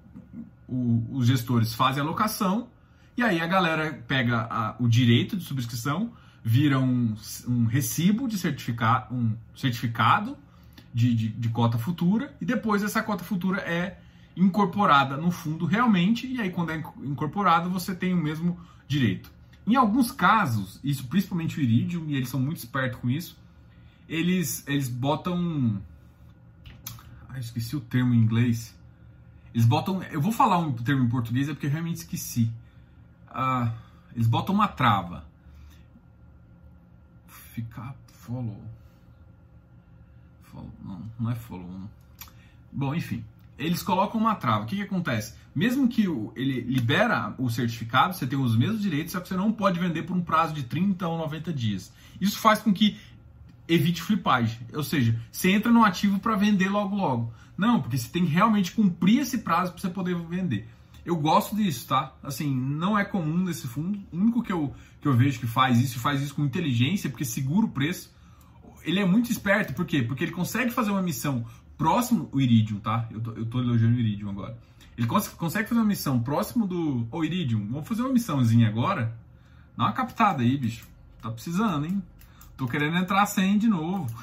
[0.65, 2.69] o, os gestores fazem a locação
[3.17, 7.13] e aí a galera pega a, o direito de subscrição, vira um,
[7.45, 10.38] um recibo de certificado, um certificado
[10.93, 13.99] de, de, de cota futura e depois essa cota futura é
[14.36, 19.32] incorporada no fundo realmente e aí quando é incorporada você tem o mesmo direito.
[19.69, 23.38] Em alguns casos, isso principalmente o Iridium, e eles são muito espertos com isso,
[24.08, 25.80] eles, eles botam.
[27.30, 28.75] Ah, esqueci o termo em inglês.
[29.54, 30.02] Eles botam.
[30.04, 32.52] Eu vou falar um termo em português, é porque eu realmente esqueci.
[33.28, 33.71] Ah,
[34.15, 35.23] eles botam uma trava.
[37.28, 38.60] Ficar follow.
[40.52, 41.70] Follow, não, não é follow.
[41.70, 41.90] Não.
[42.72, 43.24] Bom, enfim.
[43.58, 44.64] Eles colocam uma trava.
[44.64, 45.34] O que, que acontece?
[45.54, 49.36] Mesmo que o, ele libera o certificado, você tem os mesmos direitos, só que você
[49.36, 51.92] não pode vender por um prazo de 30 ou 90 dias.
[52.22, 52.98] Isso faz com que
[53.68, 54.60] evite flipagem.
[54.74, 57.34] Ou seja, você entra no ativo para vender logo logo.
[57.58, 60.68] Não, porque você tem que realmente cumprir esse prazo para você poder vender.
[61.06, 62.14] Eu gosto disso, tá?
[62.24, 64.00] Assim, não é comum nesse fundo.
[64.12, 67.26] O único que eu, que eu vejo que faz isso, faz isso com inteligência, porque
[67.26, 68.12] segura o preço
[68.84, 70.02] ele é muito esperto, por quê?
[70.02, 71.46] Porque ele consegue fazer uma missão
[71.78, 73.08] próximo o Iridium, tá?
[73.10, 74.58] Eu tô, eu tô elogiando o Iridium agora.
[74.98, 77.08] Ele cons consegue fazer uma missão próximo do.
[77.10, 79.18] Ô Iridium, vamos fazer uma missãozinha agora?
[79.78, 80.86] Dá uma captada aí, bicho.
[81.22, 82.04] Tá precisando, hein?
[82.58, 84.13] Tô querendo entrar 100 de novo.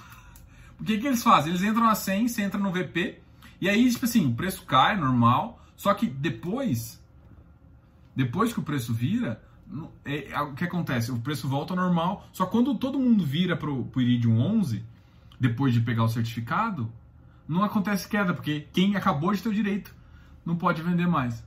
[0.79, 1.51] O que, que eles fazem?
[1.51, 3.19] Eles entram a 100, você entra no VP,
[3.61, 7.03] e aí, tipo assim, o preço cai, normal, só que depois,
[8.15, 9.43] depois que o preço vira,
[10.05, 11.11] é, é, o que acontece?
[11.11, 14.85] O preço volta ao normal, só quando todo mundo vira para o Iridium 11,
[15.39, 16.91] depois de pegar o certificado,
[17.49, 19.95] não acontece queda, porque quem acabou de ter o direito
[20.45, 21.45] não pode vender mais.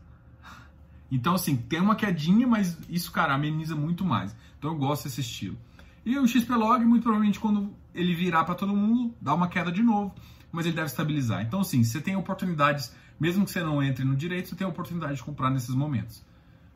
[1.11, 4.35] Então, assim, tem uma quedinha, mas isso, cara, ameniza muito mais.
[4.57, 5.57] Então, eu gosto desse estilo.
[6.05, 9.81] E o XPlog, muito provavelmente, quando ele virar para todo mundo, dá uma queda de
[9.81, 10.13] novo,
[10.51, 11.41] mas ele deve estabilizar.
[11.41, 15.15] Então, assim, você tem oportunidades, mesmo que você não entre no direito, você tem oportunidade
[15.15, 16.23] de comprar nesses momentos.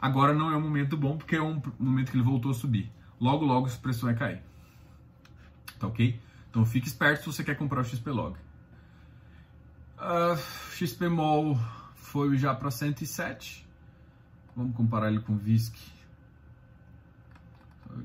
[0.04, 2.92] Agora não é um momento bom, porque é um momento que ele voltou a subir.
[3.22, 4.44] Logo, logo esse preço vai cair.
[5.80, 6.20] Tá ok?
[6.50, 8.36] Então fique esperto se você quer comprar o XPlog.
[8.36, 8.38] Uh,
[10.00, 10.38] ah,
[10.74, 11.58] XPMOL
[11.96, 13.66] foi já para 107.
[14.54, 15.74] Vamos comparar ele com o VISC.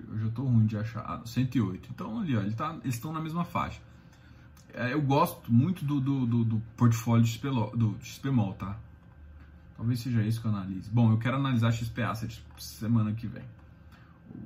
[0.09, 1.01] Eu já estou ruim de achar.
[1.01, 1.89] Ah, 108.
[1.93, 3.81] Então ali, ó, ele tá, eles estão na mesma faixa.
[4.73, 8.79] É, eu gosto muito do, do, do, do portfólio do, XPLO, do XPMOL, tá?
[9.79, 10.91] Talvez seja isso que eu analise.
[10.91, 13.45] Bom, eu quero analisar XP Asset semana que vem.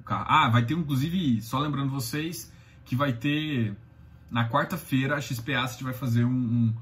[0.07, 2.53] Ah, vai ter inclusive, só lembrando vocês,
[2.85, 3.75] que vai ter
[4.31, 6.75] na quarta-feira a XP Asset vai fazer um, um,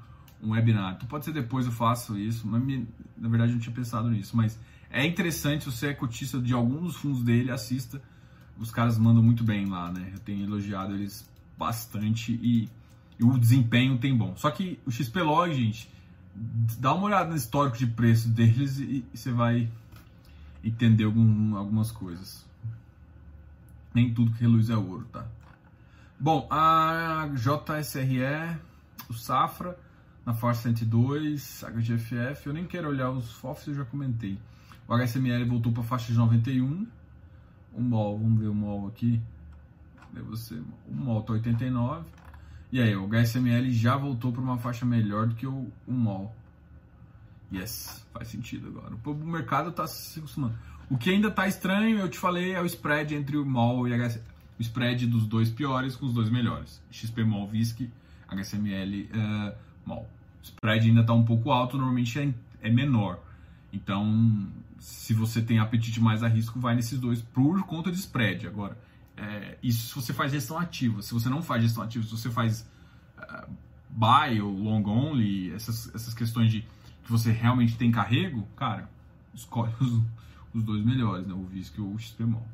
[0.43, 0.95] um, webinar.
[0.97, 2.87] Então pode ser depois eu faço isso, mas me,
[3.17, 4.37] na verdade eu não tinha pensado nisso.
[4.37, 4.59] Mas
[4.91, 8.03] é interessante, você é cotista de algum dos fundos dele, assista.
[8.59, 10.11] Os caras mandam muito bem lá, né?
[10.13, 12.69] Eu tenho elogiado eles bastante e
[13.21, 14.35] e o desempenho tem bom.
[14.35, 15.91] Só que o XPlog, gente,
[16.35, 19.69] dá uma olhada no histórico de preço deles e, você vai
[20.63, 22.45] entender algum, algumas coisas.
[23.95, 25.27] Nem tudo que reluz é ouro, tá?
[26.19, 28.59] Bom, a JSRE,
[29.09, 29.77] o Safra,
[30.25, 34.39] na Força 102, HGFF, eu nem quero olhar os FOFs, eu já comentei.
[34.87, 36.87] O HSML voltou para a faixa de 91.
[37.73, 39.21] O MOL, vamos ver o MOL aqui.
[39.97, 40.57] Cadê você?
[40.89, 42.05] O MOL tá 89.
[42.73, 46.35] E aí, o HSML já voltou para uma faixa melhor do que o, o MOL.
[47.53, 48.95] Yes, faz sentido agora.
[49.05, 50.55] O mercado está se acostumando.
[50.89, 53.95] O que ainda está estranho, eu te falei, é o spread entre o MOL e
[53.95, 54.25] HSML.
[54.59, 56.81] O spread dos dois piores com os dois melhores.
[56.91, 57.91] XP MOL VISC,
[58.29, 59.55] HSML uh,
[59.85, 60.09] MOL.
[60.41, 63.19] O spread ainda está um pouco alto, normalmente é, é menor.
[63.73, 68.47] Então, se você tem apetite mais a risco, vai nesses dois por conta de spread.
[68.47, 68.77] Agora,
[69.21, 71.03] é, isso se você faz gestão ativa.
[71.03, 72.67] Se você não faz gestão ativa, se você faz
[73.19, 73.51] uh,
[73.91, 76.63] buy ou long only, essas, essas questões de
[77.05, 78.89] que você realmente tem carrego, cara,
[79.35, 80.01] escolhe os,
[80.55, 81.35] os dois melhores, né?
[81.35, 82.47] O VISC ou o XPMOL.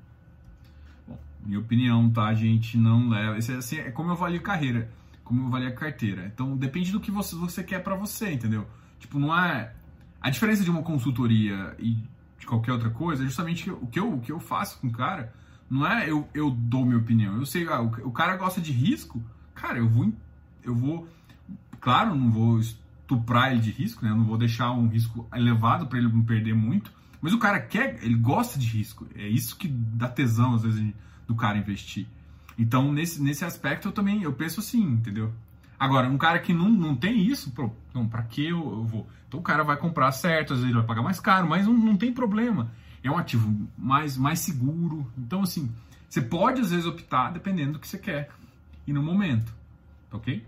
[1.07, 2.27] Bom, minha opinião, tá?
[2.27, 3.39] A gente não leva.
[3.39, 4.91] Esse é, assim, é como eu avalio carreira,
[5.23, 6.27] como eu avalio a carteira.
[6.27, 8.67] Então depende do que você, você quer para você, entendeu?
[8.99, 9.73] Tipo, não é.
[10.21, 11.97] A diferença de uma consultoria e
[12.39, 14.93] de qualquer outra coisa é justamente o que eu, o que eu faço com o
[14.93, 15.33] cara.
[15.69, 17.37] Não é eu, eu dou minha opinião.
[17.37, 19.23] Eu sei, ah, o, o cara gosta de risco,
[19.55, 20.13] cara, eu vou.
[20.63, 21.09] Eu vou.
[21.81, 24.11] Claro, não vou estuprar ele de risco, né?
[24.11, 26.93] Eu não vou deixar um risco elevado para ele não perder muito.
[27.21, 29.07] Mas o cara quer, ele gosta de risco.
[29.15, 30.93] É isso que dá tesão, às vezes,
[31.27, 32.07] do cara investir.
[32.59, 35.33] Então, nesse, nesse aspecto, eu também eu penso assim, entendeu?
[35.79, 39.07] Agora, um cara que não, não tem isso, pô, não, pra que eu, eu, vou?
[39.29, 41.75] Então o cara vai comprar certo, às vezes ele vai pagar mais caro, mas não,
[41.75, 42.71] não tem problema.
[43.07, 45.11] É um ativo mais, mais seguro.
[45.17, 45.73] Então, assim,
[46.09, 48.31] você pode às vezes optar dependendo do que você quer
[48.85, 49.55] e no momento,
[50.11, 50.45] ok?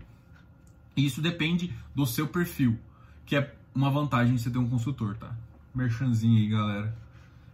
[0.95, 2.77] Isso depende do seu perfil,
[3.25, 5.33] que é uma vantagem de você ter um consultor, tá?
[5.73, 6.97] Merchanzinho aí, galera.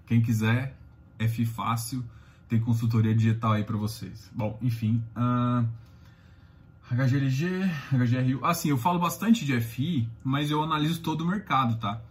[0.07, 0.75] Quem quiser,
[1.19, 2.03] F fácil,
[2.49, 4.31] tem consultoria digital aí para vocês.
[4.33, 5.03] Bom, enfim.
[5.15, 5.67] Uh...
[6.89, 7.47] HGLG,
[7.91, 8.45] HGRU.
[8.45, 12.01] Assim, eu falo bastante de FI, mas eu analiso todo o mercado, tá?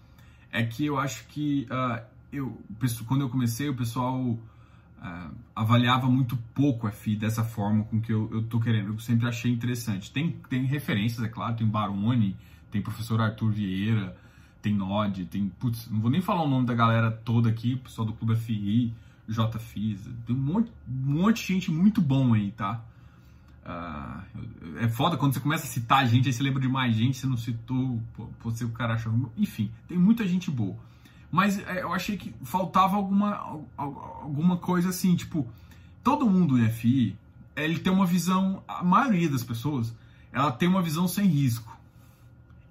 [0.50, 2.60] É que eu acho que uh, eu,
[3.06, 8.28] quando eu comecei, o pessoal uh, avaliava muito pouco FI dessa forma com que eu,
[8.32, 8.92] eu tô querendo.
[8.92, 10.10] Eu sempre achei interessante.
[10.10, 12.36] Tem, tem referências, é claro, tem Baroni,
[12.70, 14.16] tem professor Arthur Vieira,
[14.60, 15.48] tem Nod, tem.
[15.48, 18.92] Putz, não vou nem falar o nome da galera toda aqui, pessoal do Clube FI,
[19.28, 22.82] JFIS, tem um monte, um monte de gente muito bom aí, tá?
[23.64, 27.16] Uh, é foda quando você começa a citar gente, aí você lembra de mais gente,
[27.16, 29.32] você não citou, pô, você o cara achou.
[29.36, 30.76] Enfim, tem muita gente boa.
[31.34, 35.44] Mas é, eu achei que faltava alguma, alguma coisa assim, tipo,
[36.00, 37.16] todo mundo em FI,
[37.56, 39.92] ele tem uma visão, a maioria das pessoas,
[40.32, 41.76] ela tem uma visão sem risco.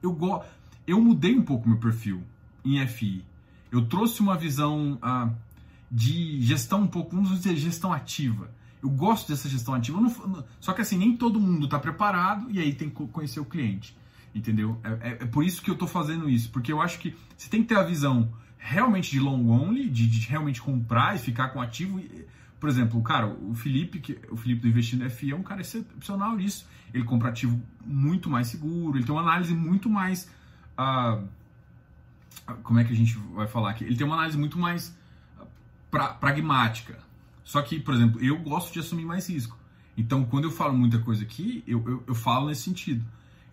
[0.02, 0.42] Eu, go,
[0.88, 2.24] eu mudei um pouco meu perfil
[2.64, 3.26] em FI.
[3.70, 5.30] Eu trouxe uma visão uh,
[5.92, 8.50] de gestão um pouco, vamos dizer, gestão ativa
[8.82, 10.00] eu gosto dessa gestão ativa.
[10.00, 13.46] Não, só que assim, nem todo mundo está preparado e aí tem que conhecer o
[13.46, 13.94] cliente.
[14.34, 14.80] Entendeu?
[14.84, 16.50] É, é, é por isso que eu estou fazendo isso.
[16.50, 18.30] Porque eu acho que você tem que ter a visão
[18.64, 22.02] realmente de long only, de, de realmente comprar e ficar com ativo.
[22.60, 26.36] Por exemplo, cara, o Felipe, que, o Felipe do Investindo FI é um cara excepcional
[26.36, 26.68] nisso.
[26.94, 30.30] Ele compra ativo muito mais seguro, ele tem uma análise muito mais.
[30.78, 31.28] Uh,
[32.64, 33.84] como é que a gente vai falar aqui?
[33.84, 34.96] Ele tem uma análise muito mais
[35.90, 36.98] pra, pragmática
[37.44, 39.58] só que, por exemplo, eu gosto de assumir mais risco.
[39.98, 43.04] Então, quando eu falo muita coisa aqui, eu, eu, eu falo nesse sentido.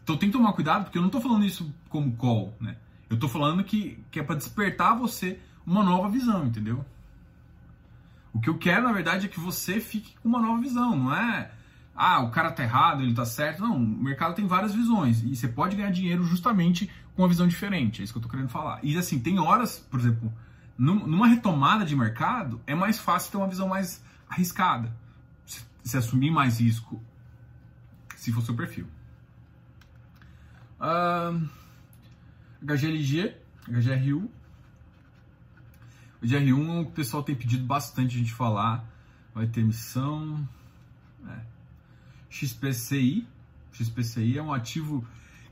[0.03, 2.77] Então, tem que tomar cuidado, porque eu não estou falando isso como call, né?
[3.11, 6.85] Eu estou falando que, que é para despertar você uma nova visão, entendeu?
[8.33, 11.14] O que eu quero, na verdade, é que você fique com uma nova visão, não
[11.14, 11.51] é
[12.03, 13.61] ah, o cara tá errado, ele tá certo.
[13.61, 17.46] Não, o mercado tem várias visões e você pode ganhar dinheiro justamente com uma visão
[17.46, 18.01] diferente.
[18.01, 18.81] É isso que eu tô querendo falar.
[18.83, 20.33] E assim, tem horas, por exemplo,
[20.79, 24.90] numa retomada de mercado, é mais fácil ter uma visão mais arriscada.
[25.85, 27.03] Se assumir mais risco,
[28.16, 28.87] se for seu perfil.
[30.81, 31.46] Uh,
[32.62, 33.35] HGLG,
[33.68, 34.31] HGRU.
[36.23, 38.85] O GR1 o pessoal tem pedido bastante a gente falar.
[39.35, 40.46] Vai ter missão.
[41.27, 41.40] É.
[42.29, 43.27] XPCI.
[43.73, 45.07] XPCI é um ativo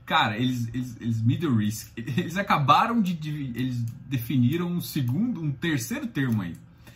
[0.09, 3.11] Cara, eles, eles, eles middle risk, eles acabaram de,
[3.55, 6.55] eles definiram um segundo, um terceiro termo aí.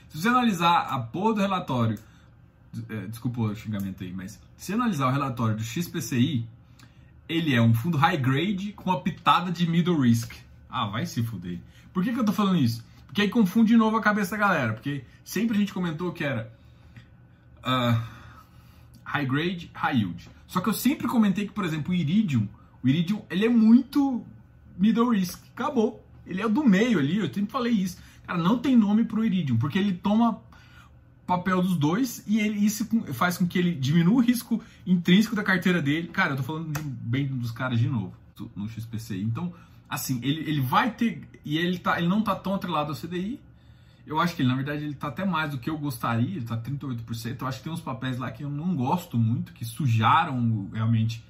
[0.09, 1.99] Se você analisar a porra do relatório,
[2.89, 6.47] é, desculpa o xingamento aí, mas se analisar o relatório do XPCI,
[7.27, 10.33] ele é um fundo high grade com uma pitada de middle risk.
[10.69, 11.59] Ah, vai se fuder.
[11.93, 12.83] Por que, que eu tô falando isso?
[13.05, 14.73] Porque aí confunde de novo a cabeça da galera.
[14.73, 16.51] Porque sempre a gente comentou que era
[17.59, 18.01] uh,
[19.03, 20.29] high grade, high yield.
[20.47, 22.47] Só que eu sempre comentei que, por exemplo, o Iridium,
[22.83, 24.25] o Iridium, ele é muito
[24.77, 25.39] middle risk.
[25.55, 26.03] Acabou.
[26.25, 27.97] Ele é do meio ali, eu sempre falei isso.
[28.25, 30.41] Cara, não tem nome pro Iridium, porque ele toma
[31.25, 35.43] papel dos dois e ele, isso faz com que ele diminua o risco intrínseco da
[35.43, 36.07] carteira dele.
[36.09, 38.13] Cara, eu tô falando de, bem dos caras de novo
[38.55, 39.21] no XPCI.
[39.21, 39.53] Então,
[39.89, 41.27] assim, ele, ele vai ter.
[41.45, 43.39] E ele, tá, ele não tá tão atrelado ao CDI.
[44.05, 46.45] Eu acho que ele, na verdade, ele tá até mais do que eu gostaria, ele
[46.45, 47.37] tá 38%.
[47.39, 51.23] Eu acho que tem uns papéis lá que eu não gosto muito, que sujaram realmente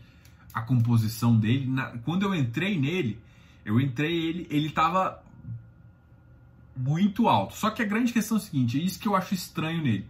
[0.51, 1.67] a composição dele.
[1.67, 3.19] Na, quando eu entrei nele,
[3.63, 5.21] eu entrei ele, ele tava
[6.75, 7.55] muito alto.
[7.55, 10.07] Só que a grande questão é o seguinte, é isso que eu acho estranho nele.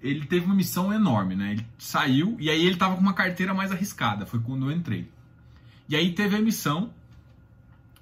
[0.00, 1.52] Ele teve uma missão enorme, né?
[1.52, 5.08] Ele saiu e aí ele tava com uma carteira mais arriscada, foi quando eu entrei.
[5.88, 6.92] E aí teve a missão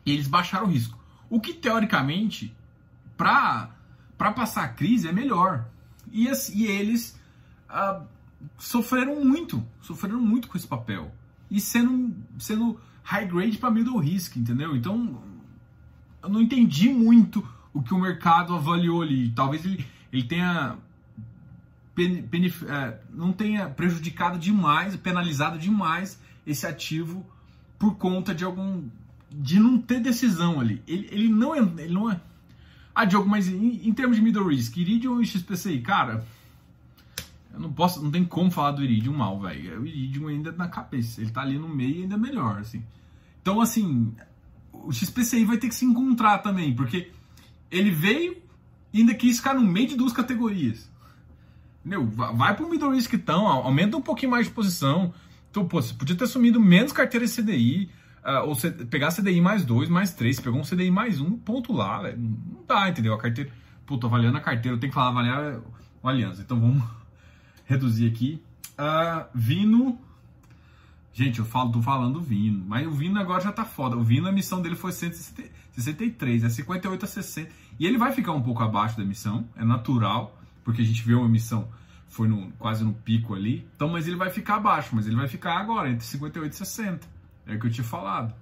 [0.07, 0.99] e eles baixaram o risco.
[1.29, 2.55] O que teoricamente,
[3.17, 3.71] para
[4.19, 5.69] passar a crise, é melhor.
[6.11, 7.19] E, e eles
[7.69, 8.03] ah,
[8.59, 11.15] sofreram muito, sofreram muito com esse papel.
[11.51, 14.75] E sendo, sendo high grade para middle risk, entendeu?
[14.75, 15.23] Então
[16.22, 19.30] eu não entendi muito o que o mercado avaliou ali.
[19.30, 20.76] Talvez ele, ele tenha
[22.68, 27.24] é, não tenha prejudicado demais, penalizado demais esse ativo
[27.78, 28.85] por conta de algum
[29.30, 30.83] de não ter decisão ali.
[30.87, 32.20] Ele, ele não ele não é
[32.94, 36.24] ah, Diogo, mas em, em termos de middle risk, Iridium e XPCI, cara,
[37.52, 39.80] eu não posso, não tem como falar do Iridium mal, velho.
[39.80, 42.85] O Iridium ainda é na cabeça, ele tá ali no meio ainda é melhor, assim.
[43.40, 44.14] Então, assim,
[44.85, 47.11] o XPCI vai ter que se encontrar também, porque
[47.71, 48.37] ele veio
[48.93, 50.90] e ainda quis ficar no meio de duas categorias.
[51.85, 55.14] Meu, vai pro middle risk então, aumenta um pouquinho mais de posição.
[55.51, 57.88] Então, pô, você podia ter assumido menos carteira de CDI, uh,
[58.23, 61.37] ah, ou você pegar CDI mais dois, mais três, você pegou um CDI mais um,
[61.37, 63.14] ponto lá, não dá, entendeu?
[63.14, 63.51] A carteira,
[63.87, 65.61] pô, tô avaliando a carteira, eu tenho que falar avaliar
[66.03, 66.43] o Aliança.
[66.43, 66.85] Então vamos
[67.64, 68.43] reduzir aqui.
[68.79, 69.99] Uh, Vino
[71.12, 73.96] Gente, eu falo, tô falando do Vino, mas o Vino agora já tá foda.
[73.96, 77.53] O Vino, a missão dele foi 163, é 58 a 60.
[77.79, 81.18] E ele vai ficar um pouco abaixo da missão, é natural, porque a gente viu
[81.18, 81.68] uma missão
[82.11, 83.66] foi no, quase no pico ali.
[83.75, 87.09] Então, mas ele vai ficar abaixo, mas ele vai ficar agora entre 58 e 60.
[87.46, 88.35] É o que eu tinha falado.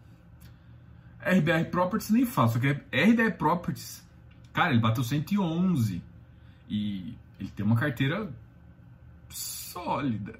[1.20, 4.02] RBR Properties nem falo, só que RBR Properties,
[4.52, 6.02] cara, ele bateu 111
[6.68, 8.33] e ele tem uma carteira
[9.28, 10.38] sólida.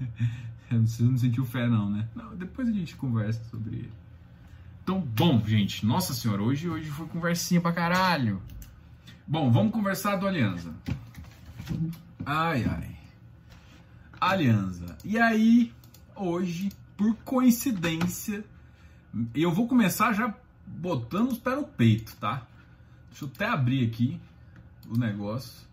[0.70, 2.08] Você não sentiu fé, não, né?
[2.14, 3.92] Não, depois a gente conversa sobre ele.
[4.82, 8.40] Então, bom, gente, nossa senhora, hoje, hoje foi conversinha pra caralho.
[9.26, 10.72] Bom, vamos conversar do Aliança.
[12.24, 12.96] Ai, ai.
[14.20, 14.96] Aliança.
[15.04, 15.72] E aí,
[16.14, 18.44] hoje, por coincidência,
[19.34, 20.32] eu vou começar já
[20.64, 22.46] botando os pés no peito, tá?
[23.08, 24.20] Deixa eu até abrir aqui
[24.88, 25.68] o negócio.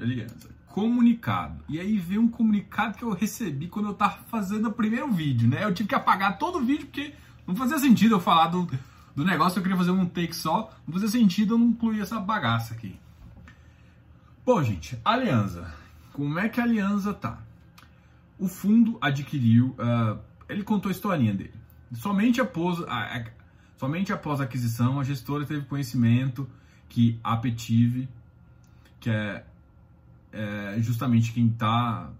[0.00, 1.62] Aliança comunicado.
[1.68, 5.46] E aí veio um comunicado que eu recebi quando eu tava fazendo o primeiro vídeo,
[5.46, 5.62] né?
[5.62, 7.12] Eu tive que apagar todo o vídeo porque
[7.46, 8.66] não fazia sentido eu falar do,
[9.14, 12.18] do negócio, eu queria fazer um take só, não fazia sentido eu não incluir essa
[12.18, 12.98] bagaça aqui.
[14.46, 15.72] Bom, gente, Aliança.
[16.10, 17.38] Como é que a Aliança tá?
[18.38, 21.54] O fundo adquiriu, uh, ele contou a historinha dele.
[21.92, 23.24] Somente após, a, a,
[23.76, 26.48] somente após a aquisição, a gestora teve conhecimento
[26.88, 28.08] que a Petive,
[28.98, 29.44] que é
[30.32, 32.10] é justamente quem está,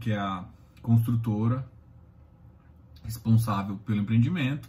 [0.00, 0.44] que é a
[0.82, 1.66] construtora
[3.04, 4.68] responsável pelo empreendimento,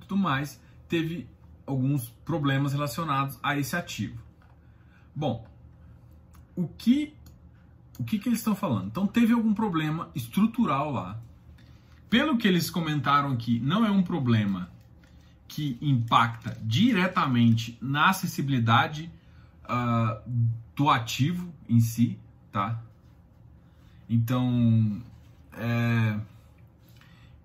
[0.00, 1.26] tudo mais, teve
[1.66, 4.18] alguns problemas relacionados a esse ativo.
[5.14, 5.46] Bom,
[6.56, 7.14] o que
[7.98, 8.86] o que, que eles estão falando?
[8.86, 11.20] Então teve algum problema estrutural lá.
[12.08, 14.70] Pelo que eles comentaram aqui, não é um problema
[15.48, 19.10] que impacta diretamente na acessibilidade
[19.68, 20.22] uh,
[20.74, 22.18] do ativo em si,
[22.50, 22.82] tá?
[24.08, 25.02] Então,
[25.52, 26.18] é,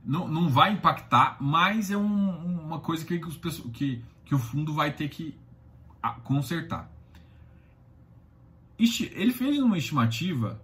[0.03, 3.37] não, não vai impactar, mas é um, uma coisa que, os,
[3.73, 5.35] que, que o fundo vai ter que
[6.23, 6.89] consertar.
[8.77, 10.61] Ele fez uma estimativa,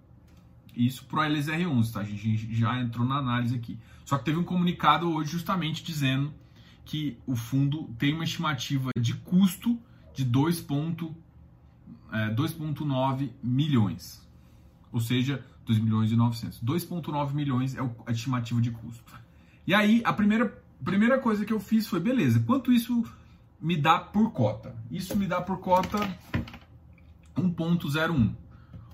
[0.76, 2.00] isso para o LSR11, tá?
[2.02, 3.78] A gente já entrou na análise aqui.
[4.04, 6.34] Só que teve um comunicado hoje justamente dizendo
[6.84, 9.80] que o fundo tem uma estimativa de custo
[10.14, 11.14] de 2,1
[12.12, 14.28] é, 2,9 milhões.
[14.92, 16.64] Ou seja, 2 milhões e 900.
[16.64, 19.14] 2,9 milhões é a estimativa de custo.
[19.68, 23.06] E aí, a primeira, primeira coisa que eu fiz foi, beleza, quanto isso
[23.62, 24.76] me dá por cota?
[24.90, 26.00] Isso me dá por cota
[27.38, 28.36] 1,01.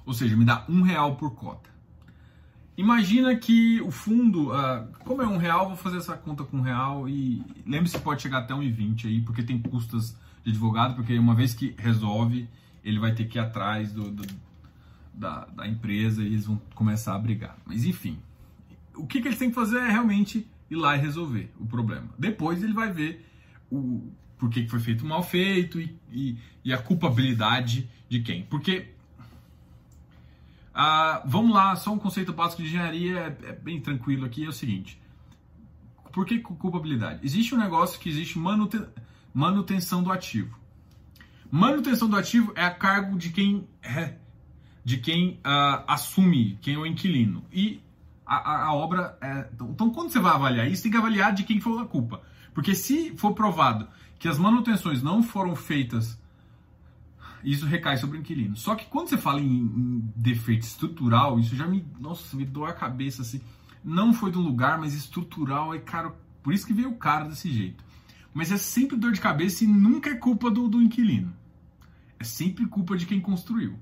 [0.06, 1.76] Ou seja, me dá um real por cota.
[2.78, 6.62] Imagina que o fundo, uh, como é um real, vou fazer essa conta com um
[6.62, 11.34] real e lembre-se pode chegar até 1,20 aí, porque tem custas de advogado, porque uma
[11.34, 12.50] vez que resolve,
[12.86, 14.26] ele vai ter que ir atrás do, do,
[15.14, 17.58] da, da empresa e eles vão começar a brigar.
[17.66, 18.20] Mas enfim,
[18.96, 22.08] o que, que eles têm que fazer é realmente ir lá e resolver o problema.
[22.18, 23.26] Depois ele vai ver
[23.70, 28.44] o por que foi feito mal feito e, e, e a culpabilidade de quem.
[28.44, 28.90] Porque
[30.74, 34.50] ah, vamos lá, só um conceito básico de engenharia é, é, bem tranquilo aqui, é
[34.50, 35.02] o seguinte.
[36.12, 37.22] Por que culpabilidade?
[37.24, 38.86] Existe um negócio que existe manuten
[39.34, 40.58] manutenção do ativo.
[41.56, 44.18] Manutenção do ativo é a cargo de quem é,
[44.84, 47.46] de quem uh, assume, quem é o inquilino.
[47.50, 47.82] E
[48.26, 49.18] a, a, a obra.
[49.22, 52.22] É, então, quando você vai avaliar isso, tem que avaliar de quem foi a culpa.
[52.54, 53.88] Porque se for provado
[54.20, 56.20] que as manutenções não foram feitas,
[57.42, 58.58] isso recai sobre o inquilino.
[58.58, 61.86] Só que quando você fala em, em defeito estrutural, isso já me.
[61.98, 63.40] Nossa, me dói a cabeça assim.
[63.82, 66.18] Não foi do lugar, mas estrutural é caro.
[66.44, 67.82] Por isso que veio o cara desse jeito.
[68.34, 71.34] Mas é sempre dor de cabeça e nunca é culpa do, do inquilino.
[72.26, 73.78] É sempre culpa de quem construiu.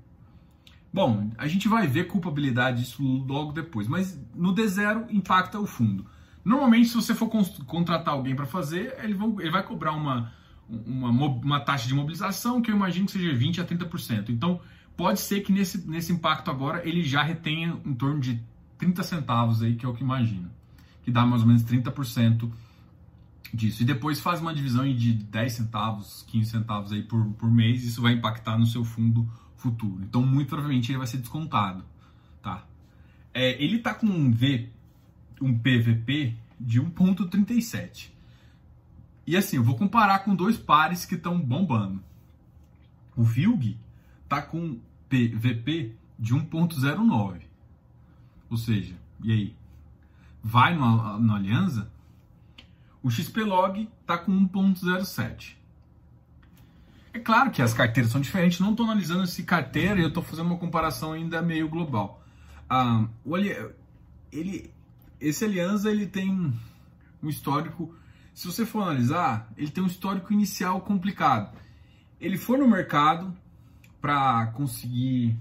[0.92, 6.04] Bom, a gente vai ver culpabilidade disso logo depois, mas no D0 impacta o fundo.
[6.44, 7.26] Normalmente, se você for
[7.66, 10.30] contratar alguém para fazer, ele, vão, ele, vai cobrar uma,
[10.68, 14.28] uma, uma, taxa de mobilização que eu imagino que seja 20% a 30%.
[14.28, 14.60] Então,
[14.94, 18.44] pode ser que nesse, nesse impacto agora ele já retenha em torno de
[18.76, 20.50] 30 centavos aí, que é o que imagino.
[21.02, 22.52] Que dá mais ou menos 30%
[23.54, 23.82] disso.
[23.82, 28.02] E depois faz uma divisão de 10 centavos, 15 centavos aí por, por mês, isso
[28.02, 30.02] vai impactar no seu fundo futuro.
[30.02, 31.84] Então, muito provavelmente ele vai ser descontado,
[32.42, 32.66] tá?
[33.32, 34.68] É, ele tá com um V,
[35.40, 38.10] um PVP de 1.37.
[39.26, 42.02] E assim, eu vou comparar com dois pares que estão bombando.
[43.16, 43.78] O Vilg
[44.28, 44.78] tá com
[45.08, 47.40] PVP de 1.09.
[48.50, 49.56] Ou seja, e aí?
[50.42, 51.90] Vai no Aliança?
[53.04, 55.56] O XPlog tá com 1.07.
[57.12, 60.46] É claro que as carteiras são diferentes, não estou analisando esse carteira, eu estou fazendo
[60.46, 62.24] uma comparação ainda meio global.
[62.68, 64.72] Ah, o, ele,
[65.20, 66.52] esse Aliança ele tem
[67.22, 67.94] um histórico,
[68.32, 71.56] se você for analisar, ele tem um histórico inicial complicado.
[72.18, 73.36] Ele foi no mercado
[74.00, 75.38] para conseguir,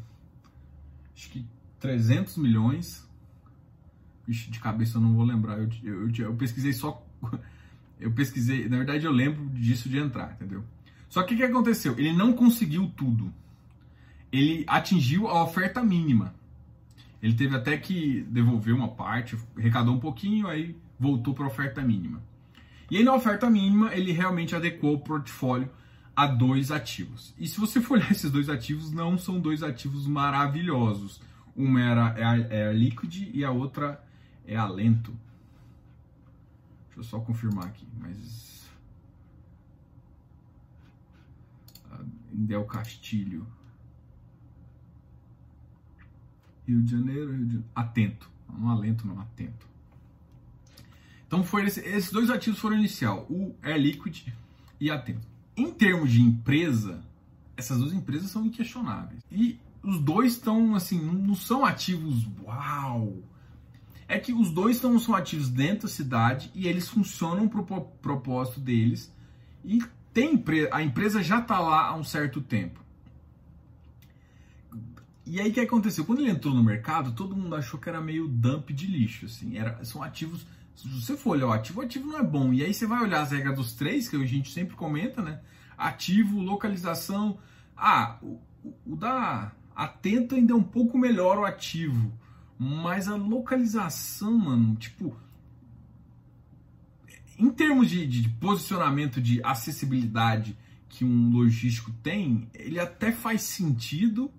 [1.15, 1.47] acho que
[1.79, 3.07] 300 milhões.
[4.27, 7.02] De cabeça eu não vou lembrar, eu, eu, eu pesquisei só.
[7.99, 10.63] Eu pesquisei, na verdade eu lembro disso de entrar, entendeu?
[11.07, 11.97] Só que o que aconteceu?
[11.97, 13.31] Ele não conseguiu tudo.
[14.31, 16.33] Ele atingiu a oferta mínima.
[17.21, 21.81] Ele teve até que devolver uma parte, arrecadou um pouquinho, aí voltou para a oferta
[21.81, 22.21] mínima.
[22.91, 25.69] E aí na oferta mínima ele realmente adequou o portfólio
[26.15, 27.33] a dois ativos.
[27.39, 31.21] E se você for olhar esses dois ativos, não são dois ativos maravilhosos.
[31.55, 34.03] Uma era é a, é a Liquid e a outra
[34.45, 35.15] é a Lento.
[36.95, 38.69] Deixa eu só confirmar aqui, mas
[42.31, 43.47] em Del Castilho.
[46.67, 47.63] Rio de Janeiro, Rio de.
[47.75, 48.29] Atento.
[48.47, 49.67] Não alento, não, atento.
[51.25, 54.27] Então foi esse, esses dois ativos foram inicial, o Air Liquid
[54.79, 55.27] e Atento.
[55.57, 57.03] Em termos de empresa,
[57.57, 59.23] essas duas empresas são inquestionáveis.
[59.31, 63.17] E os dois estão assim, não são ativos uau.
[64.07, 67.81] É que os dois estão são ativos dentro da cidade e eles funcionam para o
[68.01, 69.11] propósito deles
[69.63, 69.81] e
[70.13, 72.83] tem a empresa já está lá há um certo tempo.
[75.25, 76.05] E aí o que aconteceu?
[76.05, 79.57] Quando ele entrou no mercado, todo mundo achou que era meio dump de lixo, assim.
[79.57, 80.45] Era, são ativos.
[80.75, 82.53] Se você for olhar o ativo, o ativo não é bom.
[82.53, 85.39] E aí você vai olhar as regras dos três, que a gente sempre comenta, né?
[85.77, 87.39] Ativo, localização.
[87.75, 88.39] Ah, o,
[88.85, 92.11] o da Atento ainda é um pouco melhor o ativo.
[92.63, 95.13] Mas a localização, mano, tipo,
[97.37, 100.57] em termos de, de, posicionamento de acessibilidade
[100.87, 104.31] que um logístico tem, ele até faz sentido,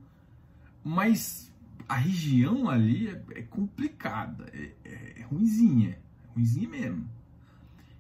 [0.83, 1.53] mas
[1.87, 7.07] a região ali é, é complicada, é, é, é ruimzinha, é ruimzinha mesmo.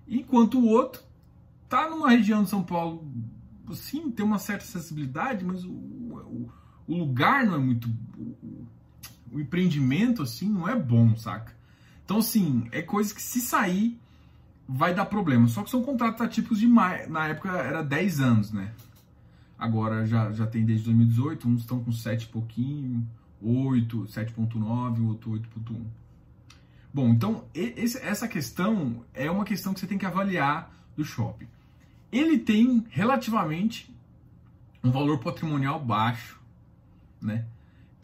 [0.09, 1.03] Enquanto o outro
[1.68, 3.07] tá numa região de São Paulo,
[3.72, 6.51] sim, tem uma certa acessibilidade, mas o, o,
[6.87, 7.91] o lugar não é muito.
[9.35, 11.53] O, empreendimento, assim, não é bom, saca?
[12.05, 13.99] Então, assim, é coisa que se sair
[14.68, 15.49] vai dar problema.
[15.49, 18.72] Só que são contratos atípicos de mais, na época era 10 anos, né?
[19.59, 23.07] Agora já, já tem desde 2018, uns estão com 7 e pouquinho,
[23.41, 25.85] 8, 7.9, outro 8.1.
[26.93, 31.49] Bom, então esse, essa questão é uma questão que você tem que avaliar do shopping.
[32.12, 33.93] Ele tem relativamente
[34.82, 36.41] um valor patrimonial baixo,
[37.20, 37.45] né?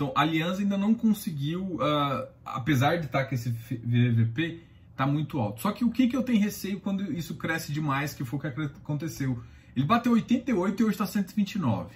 [0.00, 5.38] Então, a Aliança ainda não conseguiu, uh, apesar de estar com esse VVP, está muito
[5.38, 5.60] alto.
[5.60, 8.40] Só que o que, que eu tenho receio quando isso cresce demais, que foi o
[8.40, 9.42] que aconteceu?
[9.76, 11.94] Ele bateu 88 e hoje está 129.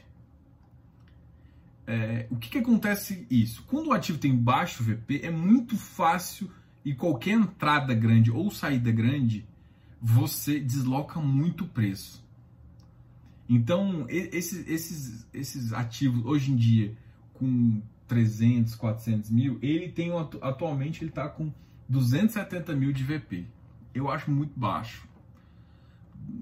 [1.87, 3.63] é, o que, que acontece isso?
[3.63, 6.51] Quando o ativo tem baixo VP, é muito fácil
[6.85, 9.47] e qualquer entrada grande ou saída grande,
[9.99, 12.23] você desloca muito o preço.
[13.49, 16.95] Então, esses, esses, esses ativos, hoje em dia,
[17.33, 21.53] com 300, 400 mil, ele tem, atualmente, ele está com
[21.89, 23.47] 270 mil de VP.
[23.95, 25.07] Eu acho muito baixo.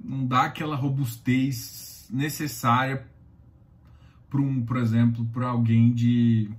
[0.04, 3.06] Não dá aquela robustez necessária
[4.28, 6.50] para um, por exemplo, para alguém de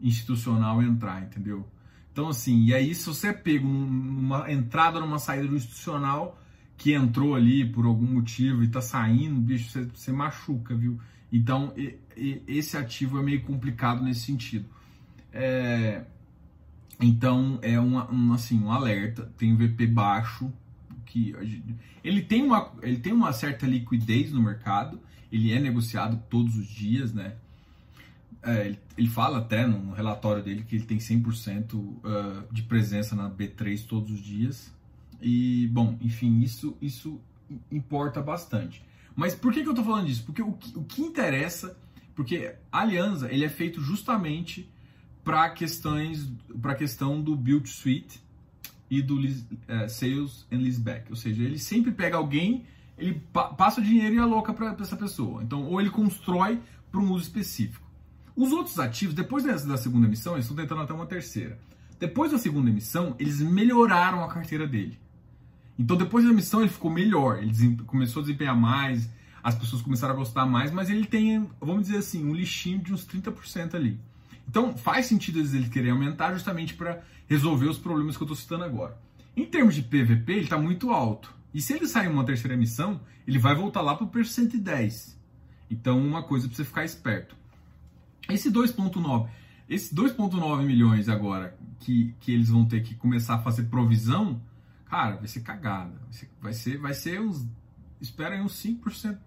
[0.00, 1.66] institucional entrar, entendeu?
[2.12, 6.40] Então assim, e aí se você pega uma entrada numa saída do institucional
[6.76, 10.98] que entrou ali por algum motivo e tá saindo, bicho, você, você machuca, viu?
[11.32, 14.66] Então e, e, esse ativo é meio complicado nesse sentido.
[15.32, 16.02] É,
[17.00, 20.52] então é uma, um, assim, um alerta, tem um VP baixo,
[21.04, 21.34] que
[22.02, 25.00] ele tem uma, ele tem uma certa liquidez no mercado,
[25.30, 27.34] ele é negociado todos os dias, né?
[28.42, 33.16] É, ele, ele, fala até no relatório dele que ele tem 100% uh, de presença
[33.16, 34.72] na B3 todos os dias.
[35.20, 37.20] E, bom, enfim, isso, isso
[37.72, 38.84] importa bastante.
[39.16, 40.22] Mas por que, que eu estou falando disso?
[40.24, 41.76] Porque o que, o que interessa,
[42.14, 44.70] porque a Aliança ele é feito justamente
[45.24, 48.22] para questões, para a questão do build suite
[48.88, 51.10] e do uh, sales and leaseback.
[51.10, 52.64] Ou seja, ele sempre pega alguém
[52.98, 55.42] ele pa passa o dinheiro e aloca para essa pessoa.
[55.42, 56.60] Então, ou ele constrói
[56.90, 57.84] para um uso específico.
[58.34, 61.58] Os outros ativos, depois da segunda emissão, eles estão tentando até uma terceira.
[61.98, 64.98] Depois da segunda emissão, eles melhoraram a carteira dele.
[65.78, 69.08] Então, depois da emissão, ele ficou melhor, ele começou a desempenhar mais,
[69.42, 72.92] as pessoas começaram a gostar mais, mas ele tem, vamos dizer assim, um lixinho de
[72.92, 74.00] uns 30% ali.
[74.48, 78.64] Então, faz sentido ele querer aumentar justamente para resolver os problemas que eu estou citando
[78.64, 78.98] agora.
[79.36, 81.34] Em termos de PVP, ele está muito alto.
[81.52, 85.16] E se ele sair uma terceira emissão, ele vai voltar lá para o preço 110.
[85.70, 87.36] Então, uma coisa para você ficar esperto.
[88.28, 89.28] Esse 2,9,
[89.68, 94.40] esses 2,9 milhões agora que, que eles vão ter que começar a fazer provisão,
[94.88, 96.00] cara, vai ser cagada.
[96.40, 97.46] Vai ser, vai ser uns.
[98.00, 99.18] Espera aí uns 5%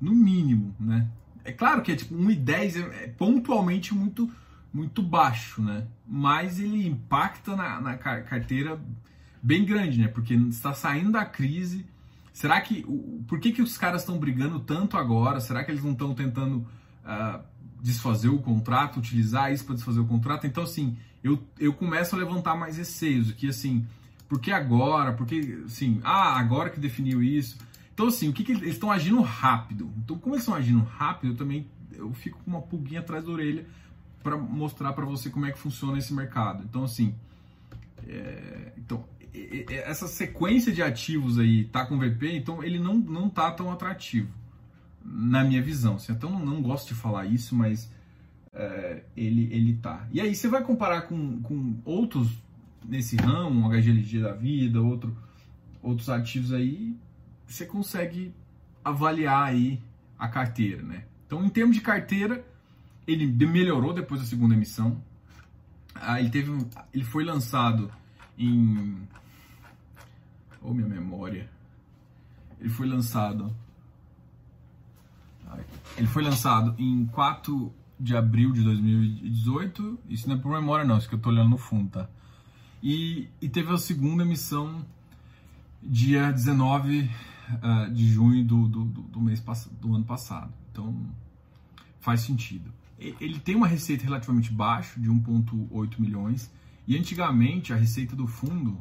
[0.00, 1.08] no mínimo, né?
[1.44, 4.30] É claro que é tipo 1,10 é, é pontualmente muito,
[4.72, 5.86] muito baixo, né?
[6.06, 8.80] Mas ele impacta na, na carteira
[9.42, 10.08] bem grande, né?
[10.08, 11.84] Porque está saindo da crise.
[12.32, 12.84] Será que.
[13.26, 15.40] Por que, que os caras estão brigando tanto agora?
[15.40, 16.66] Será que eles não estão tentando
[17.04, 17.42] uh,
[17.80, 20.46] desfazer o contrato, utilizar isso para desfazer o contrato?
[20.46, 23.32] Então, assim, eu, eu começo a levantar mais receios.
[23.32, 23.86] Que, assim,
[24.32, 25.12] por que agora?
[25.12, 27.58] Porque, assim, ah, agora que definiu isso.
[27.92, 29.92] Então, assim, o que, que eles estão agindo rápido?
[29.98, 33.30] Então, como eles estão agindo rápido, eu também eu fico com uma pulguinha atrás da
[33.30, 33.66] orelha
[34.22, 36.64] para mostrar para você como é que funciona esse mercado.
[36.64, 37.14] Então, assim,
[38.08, 39.04] é, então
[39.84, 44.32] essa sequência de ativos aí tá com VP, então ele não, não tá tão atrativo,
[45.04, 45.96] na minha visão.
[45.96, 47.92] Assim, então não, gosto de falar isso, mas
[48.54, 50.08] é, ele, ele tá.
[50.10, 52.41] E aí você vai comparar com, com outros
[52.84, 55.16] nesse ramo, um HGLG da vida, outro,
[55.82, 56.96] outros ativos aí,
[57.46, 58.34] você consegue
[58.84, 59.80] avaliar aí
[60.18, 61.04] a carteira, né?
[61.26, 62.44] Então, em termos de carteira,
[63.06, 65.02] ele melhorou depois da segunda emissão.
[65.94, 66.50] Ah, ele, teve,
[66.92, 67.90] ele foi lançado
[68.38, 68.96] em
[70.62, 71.48] ou minha memória.
[72.60, 73.54] Ele foi lançado.
[75.96, 79.98] Ele foi lançado em 4 de abril de 2018.
[80.08, 82.08] Isso não é por memória, não, isso que eu tô olhando no fundo, tá?
[82.82, 84.84] E, e teve a segunda emissão
[85.82, 87.10] dia 19 uh,
[87.62, 89.42] ah, de junho do, do, do, mês
[89.80, 90.52] do ano passado.
[90.70, 90.94] Então
[92.00, 92.72] faz sentido.
[92.98, 96.50] Ele tem uma receita relativamente baixa, de 1,8 milhões.
[96.86, 98.80] E antigamente a receita do fundo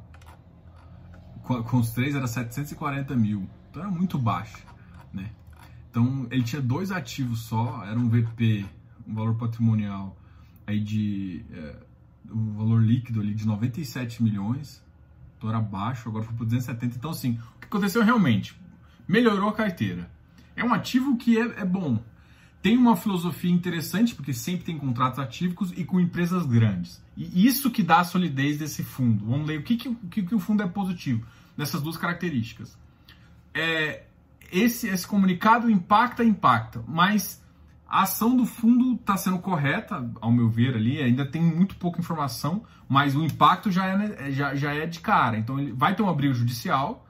[1.43, 3.47] com os três era 740 mil.
[3.69, 4.65] Então era muito baixo,
[5.13, 5.31] né?
[5.89, 8.65] Então ele tinha dois ativos só, era um VP,
[9.07, 10.17] um valor patrimonial
[10.65, 11.75] aí de é,
[12.29, 14.83] um valor líquido ali de 97 milhões.
[15.37, 16.97] Então era baixo, agora foi para 270.
[16.97, 18.55] Então assim, o que aconteceu realmente?
[19.07, 20.09] Melhorou a carteira.
[20.55, 22.03] É um ativo que é, é bom.
[22.61, 27.03] Tem uma filosofia interessante, porque sempre tem contratos atípicos e com empresas grandes.
[27.17, 29.25] E isso que dá a solidez desse fundo.
[29.25, 31.25] Vamos ler o que, o, que, que o fundo é positivo
[31.57, 32.77] nessas duas características.
[33.53, 34.03] É,
[34.51, 37.40] esse, esse comunicado impacta, impacta, mas
[37.91, 41.99] a ação do fundo está sendo correta, ao meu ver ali, ainda tem muito pouca
[41.99, 45.37] informação, mas o impacto já é, já, já é de cara.
[45.37, 47.05] Então ele vai ter uma briga judicial,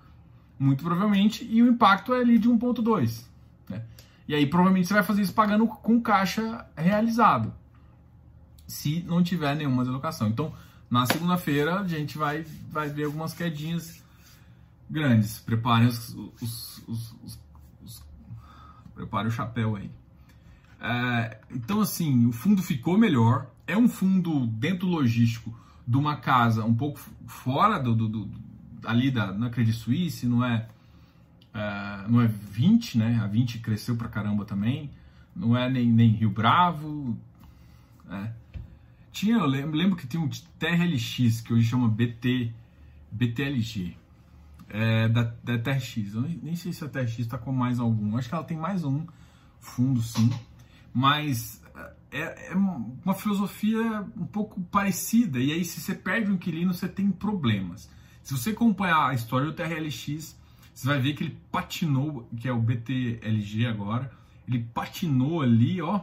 [0.58, 3.26] muito provavelmente, e o impacto é ali de 1.2.
[3.70, 3.84] Né?
[4.28, 7.54] E aí provavelmente você vai fazer isso pagando com caixa realizado,
[8.66, 10.30] se não tiver nenhuma deslocação.
[10.30, 10.52] Então,
[10.90, 14.04] na segunda-feira a gente vai, vai ver algumas quedinhas
[14.90, 15.38] grandes.
[15.38, 16.10] Preparem os,
[16.42, 17.16] os, os,
[17.84, 18.04] os,
[18.96, 20.01] prepare o chapéu aí.
[20.82, 23.48] É, então, assim, o fundo ficou melhor.
[23.68, 25.56] É um fundo dentro logístico
[25.88, 28.32] de uma casa um pouco fora do, do, do
[28.86, 30.68] ali da na Credit Suisse, não é,
[31.54, 33.20] é, não é 20, né?
[33.22, 34.90] A 20 cresceu pra caramba também.
[35.36, 37.16] Não é nem, nem Rio Bravo.
[38.10, 38.32] É.
[39.12, 42.52] Tinha, eu lembro, lembro que tinha um TRLX, que hoje chama BT,
[43.12, 43.96] BTLG.
[44.70, 46.14] É, da, da TRX.
[46.14, 48.18] Eu nem, nem sei se a TRX está com mais algum.
[48.18, 49.06] Acho que ela tem mais um
[49.60, 50.30] fundo, sim.
[50.94, 51.62] Mas
[52.12, 55.40] é, é, uma filosofia um pouco parecida.
[55.40, 57.90] E aí, se você perde um inquilino, você tem problemas.
[58.22, 60.38] Se você acompanhar a história do TRLX,
[60.74, 64.12] você vai ver que ele patinou, que é o BTLG agora,
[64.48, 66.02] ele patinou ali, ó,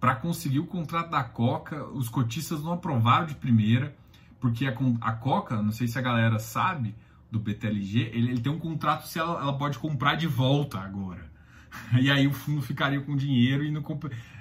[0.00, 1.84] para conseguir o contrato da Coca.
[1.88, 3.94] Os cotistas não aprovaram de primeira,
[4.40, 6.94] porque a, a Coca, não sei se a galera sabe,
[7.30, 11.30] do BTLG, ele, ele tem um contrato se ela, ela, pode comprar de volta agora.
[12.00, 13.82] E aí o fundo ficaria com dinheiro e não.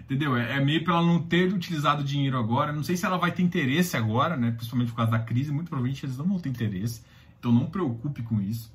[0.02, 0.36] Entendeu?
[0.36, 2.74] É, é meio para ela não ter utilizado dinheiro agora.
[2.74, 4.52] Não sei se ela vai ter interesse agora, né?
[4.52, 5.52] Principalmente por causa da crise.
[5.52, 7.04] Muito provavelmente eles não vão ter interesse.
[7.40, 8.72] Então não preocupe com isso.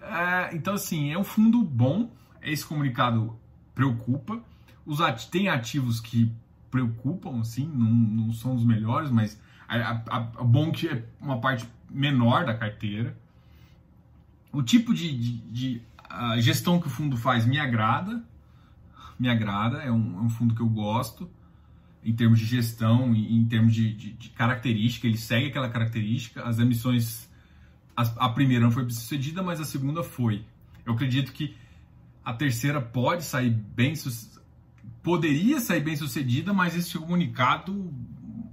[0.00, 2.10] É, então, assim, é um fundo bom.
[2.42, 3.36] Esse comunicado
[3.74, 4.40] preocupa.
[4.84, 6.32] Os ati tem ativos que
[6.70, 11.40] preocupam, assim, não, não são os melhores, mas a, a, a bom que é uma
[11.40, 13.16] parte menor da carteira.
[14.52, 15.82] O tipo de, de, de
[16.38, 18.22] gestão que o fundo faz me agrada,
[19.18, 21.30] me agrada, é um, é um, fundo que eu gosto
[22.04, 26.42] em termos de gestão, em, em termos de, de, de, característica, ele segue aquela característica.
[26.44, 27.28] As emissões,
[27.96, 30.44] a, a primeira não foi bem sucedida, mas a segunda foi.
[30.84, 31.56] Eu acredito que
[32.24, 33.94] a terceira pode sair bem,
[35.02, 37.92] poderia sair bem sucedida, mas esse comunicado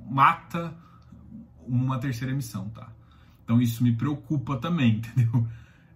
[0.10, 0.76] mata
[1.68, 2.92] uma terceira emissão, tá?
[3.44, 5.48] Então isso me preocupa também, entendeu?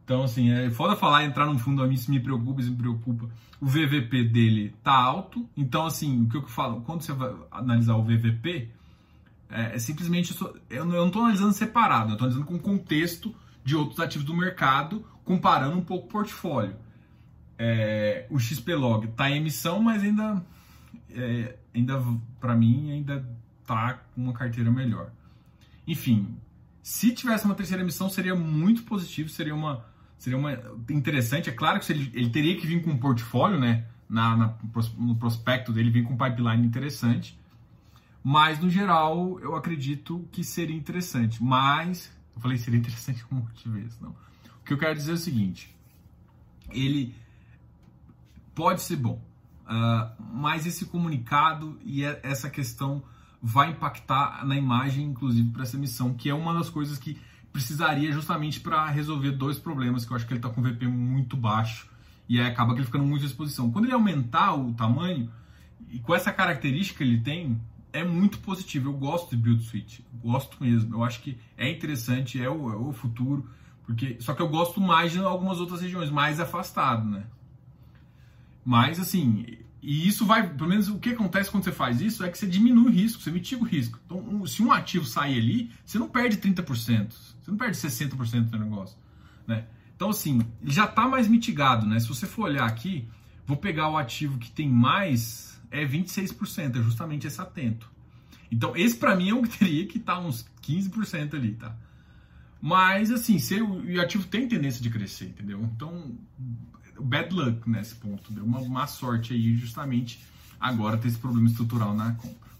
[0.07, 2.77] Então, assim, é foda falar entrar num fundo a mim, isso me preocupa, isso me
[2.77, 3.29] preocupa.
[3.59, 7.97] O VVP dele tá alto, então, assim, o que eu falo, quando você vai analisar
[7.97, 8.69] o VVP,
[9.49, 10.33] é, é simplesmente,
[10.69, 13.35] eu não estou analisando separado, eu estou analisando com o contexto
[13.65, 16.77] de outros ativos do mercado, comparando um pouco o portfólio.
[17.59, 20.41] É, o XPlog está em emissão, mas ainda,
[21.09, 22.01] é, ainda
[22.39, 23.27] para mim, ainda
[23.65, 25.11] tá com uma carteira melhor.
[25.85, 26.37] Enfim,
[26.81, 29.83] se tivesse uma terceira emissão, seria muito positivo, seria uma,
[30.17, 30.53] seria uma
[30.89, 31.49] interessante.
[31.49, 33.85] É claro que ele, ele teria que vir com um portfólio, né?
[34.09, 34.57] Na, na,
[34.97, 37.37] no prospecto dele, vir com um pipeline interessante.
[38.23, 41.43] Mas, no geral, eu acredito que seria interessante.
[41.43, 44.11] Mas, eu falei seria interessante um monte de vezes, não.
[44.61, 45.75] O que eu quero dizer é o seguinte:
[46.71, 47.15] ele
[48.55, 49.21] pode ser bom,
[49.65, 53.03] uh, mas esse comunicado e essa questão
[53.41, 57.17] vai impactar na imagem, inclusive, para essa missão, que é uma das coisas que
[57.51, 61.35] precisaria justamente para resolver dois problemas, que eu acho que ele está com VP muito
[61.35, 61.89] baixo
[62.29, 63.71] e aí acaba que ele ficando muito à exposição.
[63.71, 65.31] Quando ele aumentar o tamanho,
[65.89, 67.59] e com essa característica que ele tem,
[67.93, 68.89] é muito positivo.
[68.89, 70.95] Eu gosto de Build Suite, gosto mesmo.
[70.95, 73.49] Eu acho que é interessante, é o, é o futuro,
[73.85, 77.25] porque só que eu gosto mais de algumas outras regiões, mais afastado, né?
[78.65, 79.57] Mas assim,
[79.89, 82.45] e isso vai, pelo menos o que acontece quando você faz isso é que você
[82.45, 83.97] diminui o risco, você mitiga o risco.
[84.05, 88.59] Então, se um ativo sair ali, você não perde 30%, você não perde 60% do
[88.59, 88.97] negócio,
[89.47, 89.65] né?
[89.95, 92.01] Então, assim, já está mais mitigado, né?
[92.01, 93.07] Se você for olhar aqui,
[93.45, 97.89] vou pegar o ativo que tem mais, é 26%, é justamente esse atento.
[98.51, 101.73] Então, esse para mim é o que teria que estar tá uns 15% ali, tá?
[102.61, 105.61] Mas, assim, se o ativo tem tendência de crescer, entendeu?
[105.63, 106.13] Então,
[106.99, 110.23] bad luck nesse ponto, deu uma má sorte aí justamente
[110.59, 112.51] agora ter esse problema estrutural na compra,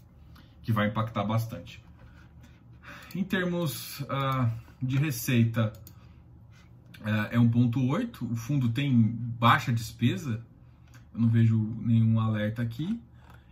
[0.62, 1.82] que vai impactar bastante.
[3.14, 4.50] Em termos uh,
[4.82, 5.72] de receita,
[7.00, 8.94] uh, é 1.8, o fundo tem
[9.38, 10.44] baixa despesa,
[11.14, 13.00] eu não vejo nenhum alerta aqui,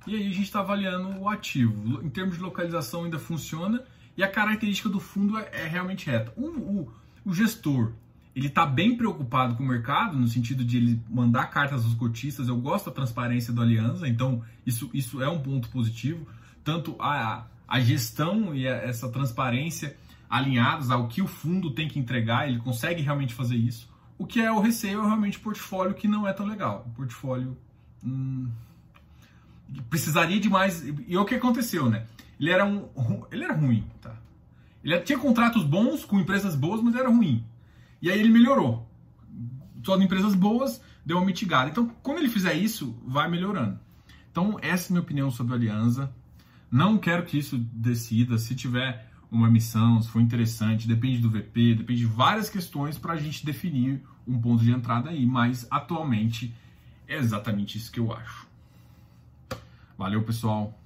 [0.06, 2.00] e aí a gente está avaliando o ativo.
[2.04, 3.82] Em termos de localização ainda funciona,
[4.16, 6.32] e a característica do fundo é, é realmente reta.
[6.36, 6.92] O, o,
[7.24, 7.92] o gestor
[8.36, 12.48] ele está bem preocupado com o mercado, no sentido de ele mandar cartas aos cotistas.
[12.48, 16.26] Eu gosto da transparência do Aliança, então isso, isso é um ponto positivo.
[16.62, 19.96] Tanto a, a gestão e a, essa transparência
[20.28, 23.88] alinhados ao que o fundo tem que entregar, ele consegue realmente fazer isso.
[24.18, 26.84] O que é o receio é realmente o portfólio que não é tão legal.
[26.88, 27.56] O portfólio
[28.04, 28.50] hum,
[29.88, 30.84] precisaria de mais.
[31.08, 32.04] E o que aconteceu, né?
[32.38, 32.86] Ele era um,
[33.32, 34.14] ele era ruim, tá?
[34.84, 37.42] Ele tinha contratos bons com empresas boas, mas era ruim.
[38.00, 38.88] E aí ele melhorou.
[39.84, 41.70] Só de empresas boas deu uma mitigada.
[41.70, 43.78] Então, quando ele fizer isso, vai melhorando.
[44.30, 46.12] Então, essa é a minha opinião sobre a Aliança.
[46.70, 48.36] Não quero que isso decida.
[48.36, 53.14] Se tiver uma missão, se for interessante, depende do VP, depende de várias questões para
[53.14, 55.24] a gente definir um ponto de entrada aí.
[55.24, 56.52] Mas atualmente
[57.06, 58.46] é exatamente isso que eu acho.
[59.96, 60.78] Valeu, pessoal.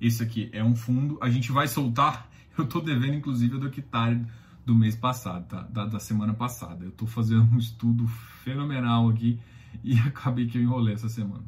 [0.00, 1.18] Esse aqui é um fundo.
[1.20, 2.28] A gente vai soltar.
[2.56, 4.24] Eu tô devendo, inclusive, a do Octari
[4.68, 5.62] do mês passado, tá?
[5.62, 6.84] Da, da, semana passada.
[6.84, 8.06] Eu tô fazendo um estudo
[8.44, 9.40] fenomenal aqui
[9.82, 11.44] e acabei que eu enrolei essa semana.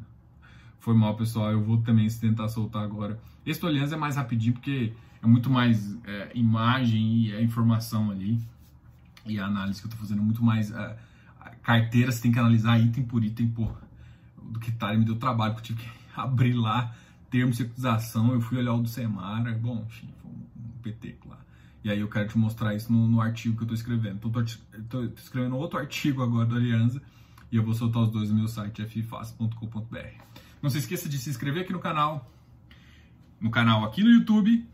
[0.79, 1.51] Foi mal, pessoal.
[1.51, 3.19] Eu vou também tentar soltar agora.
[3.45, 8.09] Esse do Aliança é mais rapidinho porque é muito mais é, imagem e a informação
[8.09, 8.41] ali.
[9.27, 10.71] E a análise que eu tô fazendo é muito mais.
[10.71, 10.97] É,
[11.61, 13.67] carteira, você tem que analisar item por item, pô.
[14.41, 16.91] Do que tá, me deu trabalho, porque eu tive que abrir lá
[17.29, 18.33] termo de securitização.
[18.33, 19.53] Eu fui olhar o do Semara.
[19.53, 21.37] Bom, enfim, foi um PT lá.
[21.83, 24.17] E aí eu quero te mostrar isso no, no artigo que eu tô escrevendo.
[24.17, 24.45] Então,
[24.87, 27.01] tô escrevendo outro artigo agora do Aliança.
[27.51, 29.97] E eu vou soltar os dois no meu site ffácil.com.br.
[30.61, 32.31] Não se esqueça de se inscrever aqui no canal,
[33.39, 34.65] no canal aqui no YouTube.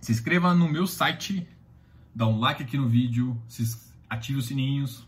[0.00, 1.48] Se inscreva no meu site,
[2.14, 3.40] dá um like aqui no vídeo,
[4.08, 5.06] ative os sininhos,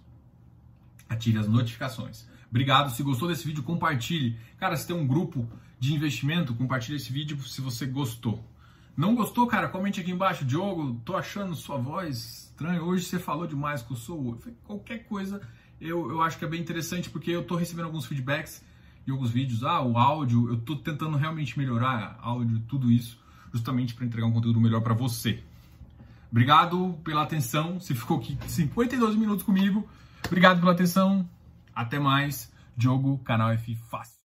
[1.08, 2.26] ative as notificações.
[2.50, 2.90] Obrigado.
[2.90, 4.38] Se gostou desse vídeo, compartilhe.
[4.58, 5.48] Cara, se tem um grupo
[5.78, 8.44] de investimento, compartilhe esse vídeo se você gostou.
[8.96, 9.68] Não gostou, cara?
[9.68, 10.44] Comente aqui embaixo.
[10.44, 12.82] Diogo, tô achando sua voz estranha.
[12.82, 14.38] Hoje você falou demais que eu sou.
[14.64, 15.40] Qualquer coisa
[15.82, 18.64] eu, eu acho que é bem interessante porque eu tô recebendo alguns feedbacks
[19.06, 19.64] e alguns vídeos.
[19.64, 23.18] Ah, o áudio, eu tô tentando realmente melhorar áudio, tudo isso,
[23.52, 25.42] justamente para entregar um conteúdo melhor para você.
[26.30, 27.80] Obrigado pela atenção.
[27.80, 29.86] Você ficou aqui 52 minutos comigo.
[30.24, 31.28] Obrigado pela atenção.
[31.74, 32.50] Até mais.
[32.76, 34.21] Diogo, canal F Fácil.